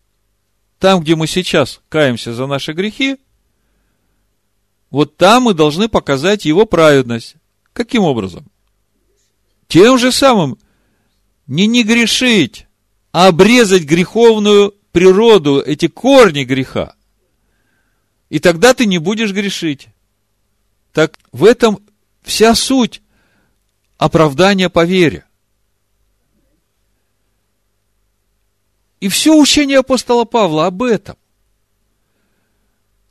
там, 0.79 1.01
где 1.01 1.15
мы 1.15 1.27
сейчас 1.27 1.81
каемся 1.89 2.33
за 2.33 2.47
наши 2.47 2.73
грехи, 2.73 3.19
вот 4.91 5.17
там 5.17 5.45
мы 5.45 5.55
должны 5.55 5.89
показать 5.89 6.45
его 6.45 6.67
праведность. 6.67 7.37
Каким 7.73 8.03
образом? 8.03 8.47
Тем 9.69 9.99
же 9.99 10.13
самым 10.13 10.59
не 11.47 11.67
не 11.67 11.83
грешить, 11.83 12.67
а 13.11 13.29
обрезать 13.29 13.85
греховную 13.85 14.75
природу, 14.91 15.61
эти 15.61 15.89
корни 15.89 16.45
греха. 16.45 16.95
И 18.31 18.39
тогда 18.39 18.73
ты 18.75 18.87
не 18.87 18.99
будешь 18.99 19.33
грешить. 19.33 19.89
Так 20.93 21.19
в 21.33 21.45
этом 21.45 21.81
вся 22.23 22.55
суть 22.55 23.02
оправдание 24.05 24.69
по 24.69 24.85
вере. 24.85 25.25
И 28.99 29.09
все 29.09 29.37
учение 29.37 29.79
апостола 29.79 30.25
Павла 30.25 30.67
об 30.67 30.83
этом. 30.83 31.17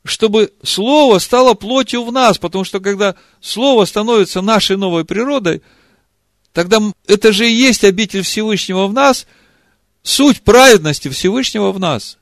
Чтобы 0.04 0.52
Слово 0.64 1.20
стало 1.20 1.54
плотью 1.54 2.04
в 2.04 2.12
нас, 2.12 2.38
потому 2.38 2.66
что 2.66 2.82
когда 2.82 3.16
Слово 3.40 3.86
становится 3.86 4.42
нашей 4.42 4.76
новой 4.76 5.06
природой, 5.06 5.62
тогда 6.52 6.82
это 7.08 7.32
же 7.32 7.48
и 7.48 7.54
есть 7.54 7.86
обитель 7.86 8.24
Всевышнего 8.24 8.88
в 8.88 8.94
нас, 8.94 9.28
суть 10.04 10.42
праведности 10.42 11.08
Всевышнего 11.08 11.72
в 11.72 11.80
нас. 11.80 12.18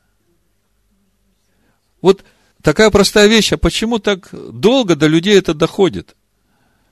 Вот 2.01 2.24
такая 2.61 2.91
простая 2.91 3.28
вещь, 3.28 3.51
а 3.51 3.57
почему 3.57 3.97
так 3.97 4.30
долго 4.32 4.95
до 4.95 5.07
людей 5.07 5.39
это 5.39 5.55
доходит? 5.55 6.15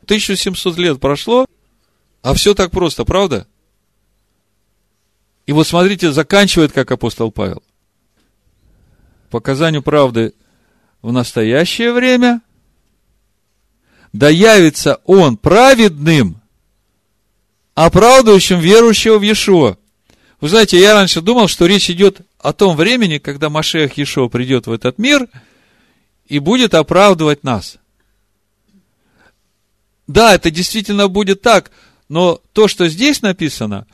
1700 0.05 0.77
лет 0.77 0.99
прошло, 0.99 1.45
а 2.21 2.33
все 2.33 2.53
так 2.53 2.71
просто, 2.71 3.05
правда? 3.05 3.47
И 5.45 5.53
вот 5.53 5.65
смотрите, 5.65 6.11
заканчивает 6.11 6.73
как 6.73 6.91
апостол 6.91 7.31
Павел. 7.31 7.63
Показанию 9.29 9.81
правды 9.81 10.33
в 11.01 11.11
настоящее 11.11 11.93
время, 11.93 12.41
да 14.13 14.29
явится 14.29 14.99
он 15.05 15.37
праведным, 15.37 16.41
оправдывающим 17.75 18.59
верующего 18.59 19.19
в 19.19 19.21
Иешуа. 19.21 19.77
Вы 20.41 20.49
знаете, 20.49 20.79
я 20.79 20.93
раньше 20.93 21.21
думал, 21.21 21.47
что 21.47 21.65
речь 21.65 21.89
идет 21.89 22.21
о 22.39 22.53
том 22.53 22.75
времени, 22.75 23.17
когда 23.17 23.49
Машех 23.49 23.97
Иешуа 23.97 24.27
придет 24.27 24.67
в 24.67 24.71
этот 24.71 24.97
мир 24.97 25.27
и 26.25 26.39
будет 26.39 26.73
оправдывать 26.73 27.43
нас. 27.43 27.77
Да, 30.07 30.35
это 30.35 30.51
действительно 30.51 31.07
будет 31.07 31.41
так– 31.41 31.71
но 32.09 32.41
то, 32.53 32.67
что 32.67 32.87
здесь 32.87 33.21
написано, 33.21 33.85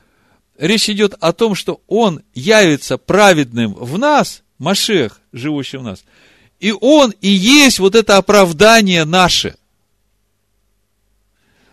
речь 0.58 0.90
идет 0.90 1.16
о 1.20 1.34
том, 1.34 1.56
что 1.56 1.82
он 1.88 2.22
явится 2.34 2.98
праведным 2.98 3.74
в 3.74 3.98
нас, 3.98 4.44
Машех, 4.60 5.20
живущий 5.32 5.78
в 5.78 5.84
нас, 5.84 6.04
и 6.60 6.72
он 6.72 7.14
и 7.22 7.28
есть 7.28 7.80
вот 7.80 7.96
это 7.96 8.18
оправдание 8.18 9.04
наше. 9.04 9.56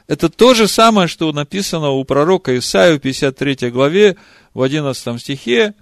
Это 0.08 0.28
то 0.28 0.54
же 0.54 0.66
самое, 0.66 1.06
что 1.06 1.32
написано 1.32 1.90
у 1.90 2.02
пророка 2.04 2.58
Исаия 2.58 2.96
в 2.96 2.98
53 2.98 3.70
главе, 3.70 4.16
в 4.54 4.62
11 4.62 5.20
стихе. 5.20 5.74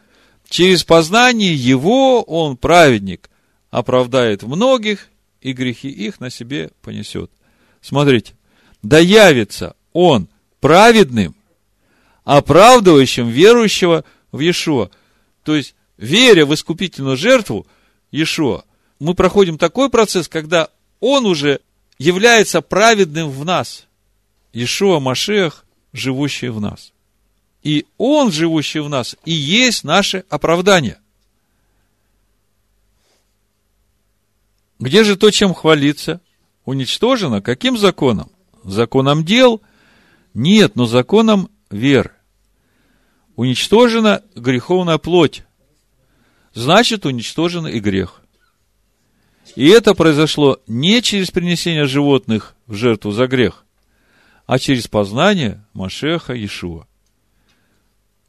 Через 0.50 0.84
познание 0.84 1.54
его 1.54 2.22
он, 2.22 2.58
праведник, 2.58 3.30
оправдает 3.70 4.42
многих, 4.42 5.08
и 5.40 5.52
грехи 5.52 5.88
их 5.88 6.20
на 6.20 6.28
себе 6.28 6.70
понесет. 6.82 7.30
Смотрите, 7.80 8.34
да 8.82 8.98
явится 8.98 9.76
он 9.92 10.28
праведным, 10.60 11.34
оправдывающим 12.24 13.28
верующего 13.28 14.04
в 14.32 14.40
Иешуа. 14.40 14.90
То 15.44 15.56
есть, 15.56 15.74
веря 15.96 16.46
в 16.46 16.54
искупительную 16.54 17.16
жертву 17.16 17.66
Иешуа, 18.10 18.64
мы 18.98 19.14
проходим 19.14 19.58
такой 19.58 19.90
процесс, 19.90 20.28
когда 20.28 20.68
он 21.00 21.26
уже 21.26 21.60
является 21.98 22.60
праведным 22.60 23.30
в 23.30 23.44
нас. 23.44 23.86
Иешуа 24.52 24.98
Машех, 25.00 25.64
живущий 25.92 26.48
в 26.48 26.60
нас. 26.60 26.92
И 27.62 27.86
он, 27.96 28.32
живущий 28.32 28.80
в 28.80 28.88
нас, 28.88 29.16
и 29.24 29.32
есть 29.32 29.84
наше 29.84 30.24
оправдание. 30.28 30.98
Где 34.78 35.02
же 35.02 35.16
то, 35.16 35.30
чем 35.30 35.54
хвалиться? 35.54 36.20
Уничтожено 36.64 37.42
каким 37.42 37.76
законом? 37.76 38.30
Законом 38.64 39.24
дел– 39.24 39.60
нет, 40.34 40.76
но 40.76 40.86
законом 40.86 41.50
веры. 41.70 42.12
Уничтожена 43.36 44.22
греховная 44.34 44.98
плоть. 44.98 45.44
Значит, 46.54 47.06
уничтожен 47.06 47.66
и 47.66 47.78
грех. 47.78 48.22
И 49.54 49.68
это 49.68 49.94
произошло 49.94 50.60
не 50.66 51.02
через 51.02 51.30
принесение 51.30 51.86
животных 51.86 52.54
в 52.66 52.74
жертву 52.74 53.10
за 53.12 53.26
грех, 53.26 53.64
а 54.46 54.58
через 54.58 54.88
познание 54.88 55.64
Машеха 55.72 56.34
Иешуа. 56.34 56.86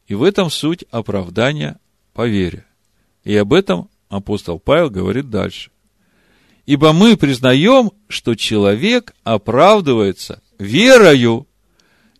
И 0.06 0.14
в 0.14 0.22
этом 0.22 0.50
суть 0.50 0.84
оправдания 0.90 1.78
по 2.14 2.26
вере. 2.26 2.66
И 3.22 3.36
об 3.36 3.52
этом 3.52 3.88
апостол 4.08 4.58
Павел 4.58 4.90
говорит 4.90 5.30
дальше. 5.30 5.70
Ибо 6.66 6.92
мы 6.92 7.16
признаем, 7.16 7.92
что 8.08 8.34
человек 8.34 9.14
оправдывается 9.22 10.42
верою 10.58 11.46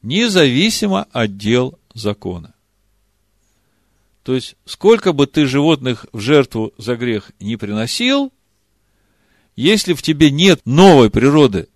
независимо 0.02 1.06
от 1.12 1.36
дел 1.36 1.78
закона. 1.94 2.54
То 4.22 4.34
есть, 4.34 4.56
сколько 4.64 5.12
бы 5.12 5.26
ты 5.26 5.46
животных 5.46 6.06
в 6.12 6.20
жертву 6.20 6.72
за 6.78 6.96
грех 6.96 7.32
не 7.40 7.56
приносил, 7.56 8.32
если 9.56 9.94
в 9.94 10.02
тебе 10.02 10.30
нет 10.30 10.60
новой 10.64 11.10
природы, 11.10 11.68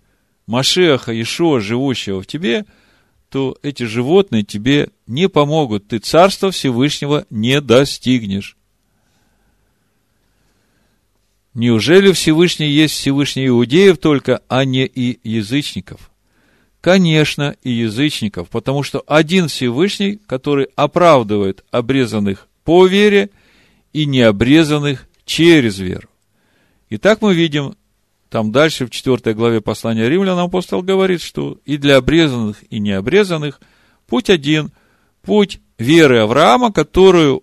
Машеха, 0.47 1.19
Ишуа, 1.19 1.59
живущего 1.59 2.21
в 2.21 2.27
тебе, 2.27 2.65
то 3.29 3.57
эти 3.63 3.83
животные 3.83 4.43
тебе 4.43 4.89
не 5.07 5.27
помогут. 5.27 5.87
Ты 5.87 5.99
Царства 5.99 6.51
Всевышнего 6.51 7.25
не 7.29 7.59
достигнешь. 7.61 8.55
Неужели 11.53 12.11
Всевышний 12.11 12.69
есть 12.69 12.95
Всевышний 12.95 13.47
иудеев 13.47 13.97
только, 13.97 14.41
а 14.47 14.65
не 14.65 14.85
и 14.85 15.19
язычников? 15.27 16.11
Конечно, 16.85 17.55
и 17.63 17.71
язычников, 17.71 18.49
потому 18.49 18.83
что 18.83 19.03
один 19.07 19.47
Всевышний, 19.47 20.19
который 20.27 20.67
оправдывает 20.75 21.65
обрезанных 21.71 22.47
по 22.63 22.85
вере 22.85 23.31
и 23.91 24.05
необрезанных 24.05 25.07
через 25.25 25.79
веру. 25.79 26.07
Итак, 26.91 27.23
мы 27.23 27.33
видим 27.33 27.75
там 28.29 28.51
дальше, 28.51 28.85
в 28.85 28.91
4 28.91 29.33
главе 29.33 29.61
послания 29.61 30.07
римлянам, 30.07 30.45
апостол 30.45 30.83
говорит, 30.83 31.23
что 31.23 31.57
и 31.65 31.77
для 31.77 31.97
обрезанных, 31.97 32.57
и 32.69 32.77
необрезанных 32.77 33.61
путь 34.05 34.29
один, 34.29 34.71
путь 35.23 35.61
веры 35.79 36.19
Авраама, 36.19 36.71
которую 36.71 37.41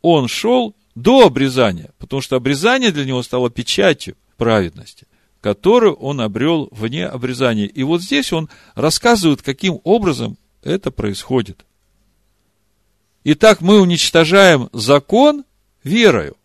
он 0.00 0.28
шел 0.28 0.76
до 0.94 1.26
обрезания, 1.26 1.90
потому 1.98 2.22
что 2.22 2.36
обрезание 2.36 2.92
для 2.92 3.04
него 3.04 3.24
стало 3.24 3.50
печатью 3.50 4.14
праведности, 4.36 5.08
которую 5.40 5.94
он 5.94 6.20
обрел 6.20 6.68
вне 6.70 7.06
обрезания. 7.06 7.66
И 7.66 7.82
вот 7.82 8.02
здесь 8.02 8.32
он 8.32 8.48
рассказывает, 8.74 9.42
каким 9.42 9.80
образом 9.84 10.36
это 10.62 10.90
происходит. 10.90 11.64
Итак, 13.24 13.60
мы 13.60 13.80
уничтожаем 13.80 14.68
закон 14.72 15.44
верою. 15.82 16.36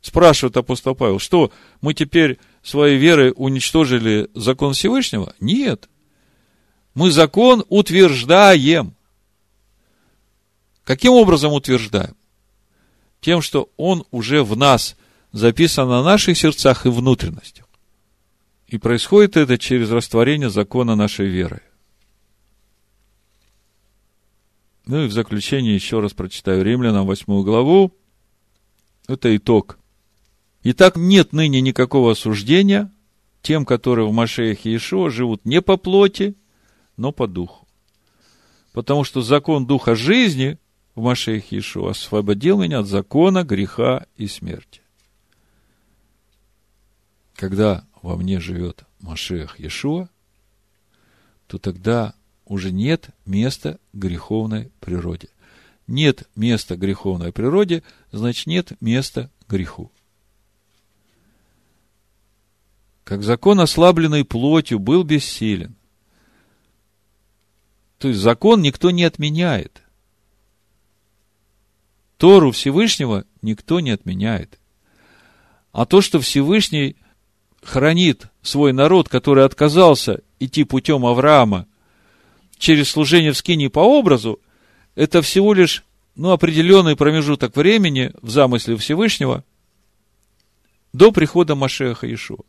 Спрашивает 0.00 0.56
апостол 0.56 0.94
Павел, 0.94 1.18
что 1.18 1.50
мы 1.80 1.92
теперь 1.92 2.38
своей 2.62 2.98
верой 2.98 3.32
уничтожили 3.34 4.28
закон 4.34 4.74
Всевышнего? 4.74 5.34
Нет. 5.40 5.88
Мы 6.94 7.10
закон 7.10 7.64
утверждаем. 7.68 8.94
Каким 10.84 11.12
образом 11.12 11.52
утверждаем? 11.52 12.16
Тем, 13.20 13.42
что 13.42 13.68
он 13.76 14.04
уже 14.10 14.42
в 14.42 14.56
нас 14.56 14.96
записан 15.32 15.88
на 15.88 16.02
наших 16.02 16.38
сердцах 16.38 16.86
и 16.86 16.88
внутренностях. 16.88 17.67
И 18.68 18.76
происходит 18.76 19.36
это 19.36 19.56
через 19.56 19.90
растворение 19.90 20.50
закона 20.50 20.94
нашей 20.94 21.26
веры. 21.26 21.62
Ну 24.86 25.04
и 25.04 25.06
в 25.06 25.12
заключение 25.12 25.74
еще 25.74 26.00
раз 26.00 26.12
прочитаю 26.12 26.62
Римлянам 26.62 27.06
8 27.06 27.42
главу. 27.42 27.94
Это 29.06 29.34
итог. 29.34 29.78
Итак, 30.62 30.96
нет 30.96 31.32
ныне 31.32 31.62
никакого 31.62 32.12
осуждения 32.12 32.92
тем, 33.40 33.64
которые 33.64 34.06
в 34.06 34.12
Машеях 34.12 34.66
Иешуа 34.66 35.10
живут 35.10 35.44
не 35.46 35.62
по 35.62 35.78
плоти, 35.78 36.36
но 36.96 37.12
по 37.12 37.26
духу. 37.26 37.66
Потому 38.72 39.04
что 39.04 39.22
закон 39.22 39.66
духа 39.66 39.94
жизни 39.94 40.58
в 40.94 41.00
Машеях 41.00 41.52
Иешуа 41.52 41.92
освободил 41.92 42.60
меня 42.60 42.80
от 42.80 42.86
закона, 42.86 43.44
греха 43.44 44.06
и 44.16 44.26
смерти. 44.26 44.82
Когда 47.34 47.86
во 48.08 48.16
мне 48.16 48.40
живет 48.40 48.84
Машех 49.00 49.60
Иешуа, 49.60 50.08
то 51.46 51.58
тогда 51.58 52.14
уже 52.46 52.72
нет 52.72 53.10
места 53.26 53.78
греховной 53.92 54.72
природе. 54.80 55.28
Нет 55.86 56.26
места 56.34 56.76
греховной 56.76 57.32
природе, 57.32 57.82
значит 58.10 58.46
нет 58.46 58.72
места 58.80 59.30
греху. 59.46 59.92
как 63.04 63.22
закон, 63.22 63.58
ослабленный 63.58 64.22
плотью, 64.22 64.78
был 64.78 65.02
бессилен. 65.02 65.74
То 67.96 68.08
есть 68.08 68.20
закон 68.20 68.60
никто 68.60 68.90
не 68.90 69.02
отменяет. 69.04 69.80
Тору 72.18 72.52
Всевышнего 72.52 73.24
никто 73.40 73.80
не 73.80 73.92
отменяет. 73.92 74.58
А 75.72 75.86
то, 75.86 76.02
что 76.02 76.20
Всевышний 76.20 76.96
хранит 77.68 78.26
свой 78.42 78.72
народ, 78.72 79.08
который 79.08 79.44
отказался 79.44 80.20
идти 80.40 80.64
путем 80.64 81.06
Авраама 81.06 81.66
через 82.58 82.90
служение 82.90 83.32
в 83.32 83.36
скине 83.36 83.70
по 83.70 83.80
образу, 83.80 84.40
это 84.94 85.22
всего 85.22 85.54
лишь 85.54 85.84
ну, 86.16 86.32
определенный 86.32 86.96
промежуток 86.96 87.56
времени 87.56 88.12
в 88.20 88.30
замысле 88.30 88.76
Всевышнего 88.76 89.44
до 90.92 91.12
прихода 91.12 91.54
Машеха 91.54 92.06
Иешуа 92.06 92.44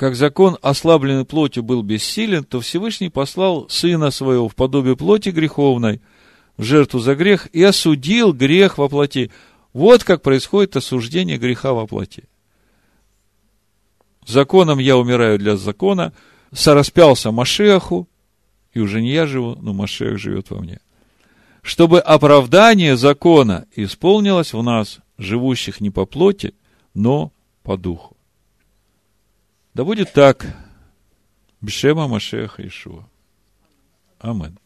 как 0.00 0.16
закон, 0.16 0.56
ослабленный 0.62 1.26
плотью, 1.26 1.62
был 1.62 1.82
бессилен, 1.82 2.42
то 2.44 2.62
Всевышний 2.62 3.10
послал 3.10 3.68
Сына 3.68 4.10
Своего 4.10 4.48
в 4.48 4.54
подобие 4.54 4.96
плоти 4.96 5.28
греховной, 5.28 6.00
в 6.56 6.62
жертву 6.62 7.00
за 7.00 7.14
грех, 7.14 7.48
и 7.52 7.62
осудил 7.62 8.32
грех 8.32 8.78
во 8.78 8.88
плоти. 8.88 9.30
Вот 9.74 10.02
как 10.02 10.22
происходит 10.22 10.74
осуждение 10.74 11.36
греха 11.36 11.74
во 11.74 11.86
плоти. 11.86 12.29
Законом 14.26 14.78
я 14.78 14.96
умираю 14.96 15.38
для 15.38 15.56
закона, 15.56 16.12
сораспялся 16.52 17.30
Машеху, 17.30 18.08
и 18.72 18.80
уже 18.80 19.00
не 19.00 19.12
я 19.12 19.26
живу, 19.26 19.56
но 19.60 19.72
Машех 19.72 20.18
живет 20.18 20.50
во 20.50 20.60
мне. 20.60 20.80
Чтобы 21.62 22.00
оправдание 22.00 22.96
закона 22.96 23.66
исполнилось 23.74 24.52
в 24.52 24.62
нас, 24.62 25.00
живущих 25.18 25.80
не 25.80 25.90
по 25.90 26.06
плоти, 26.06 26.54
но 26.94 27.32
по 27.62 27.76
духу. 27.76 28.16
Да 29.74 29.84
будет 29.84 30.12
так. 30.12 30.46
Бешема 31.60 32.08
Машеха 32.08 32.66
Ишуа. 32.66 33.06
Амин. 34.18 34.58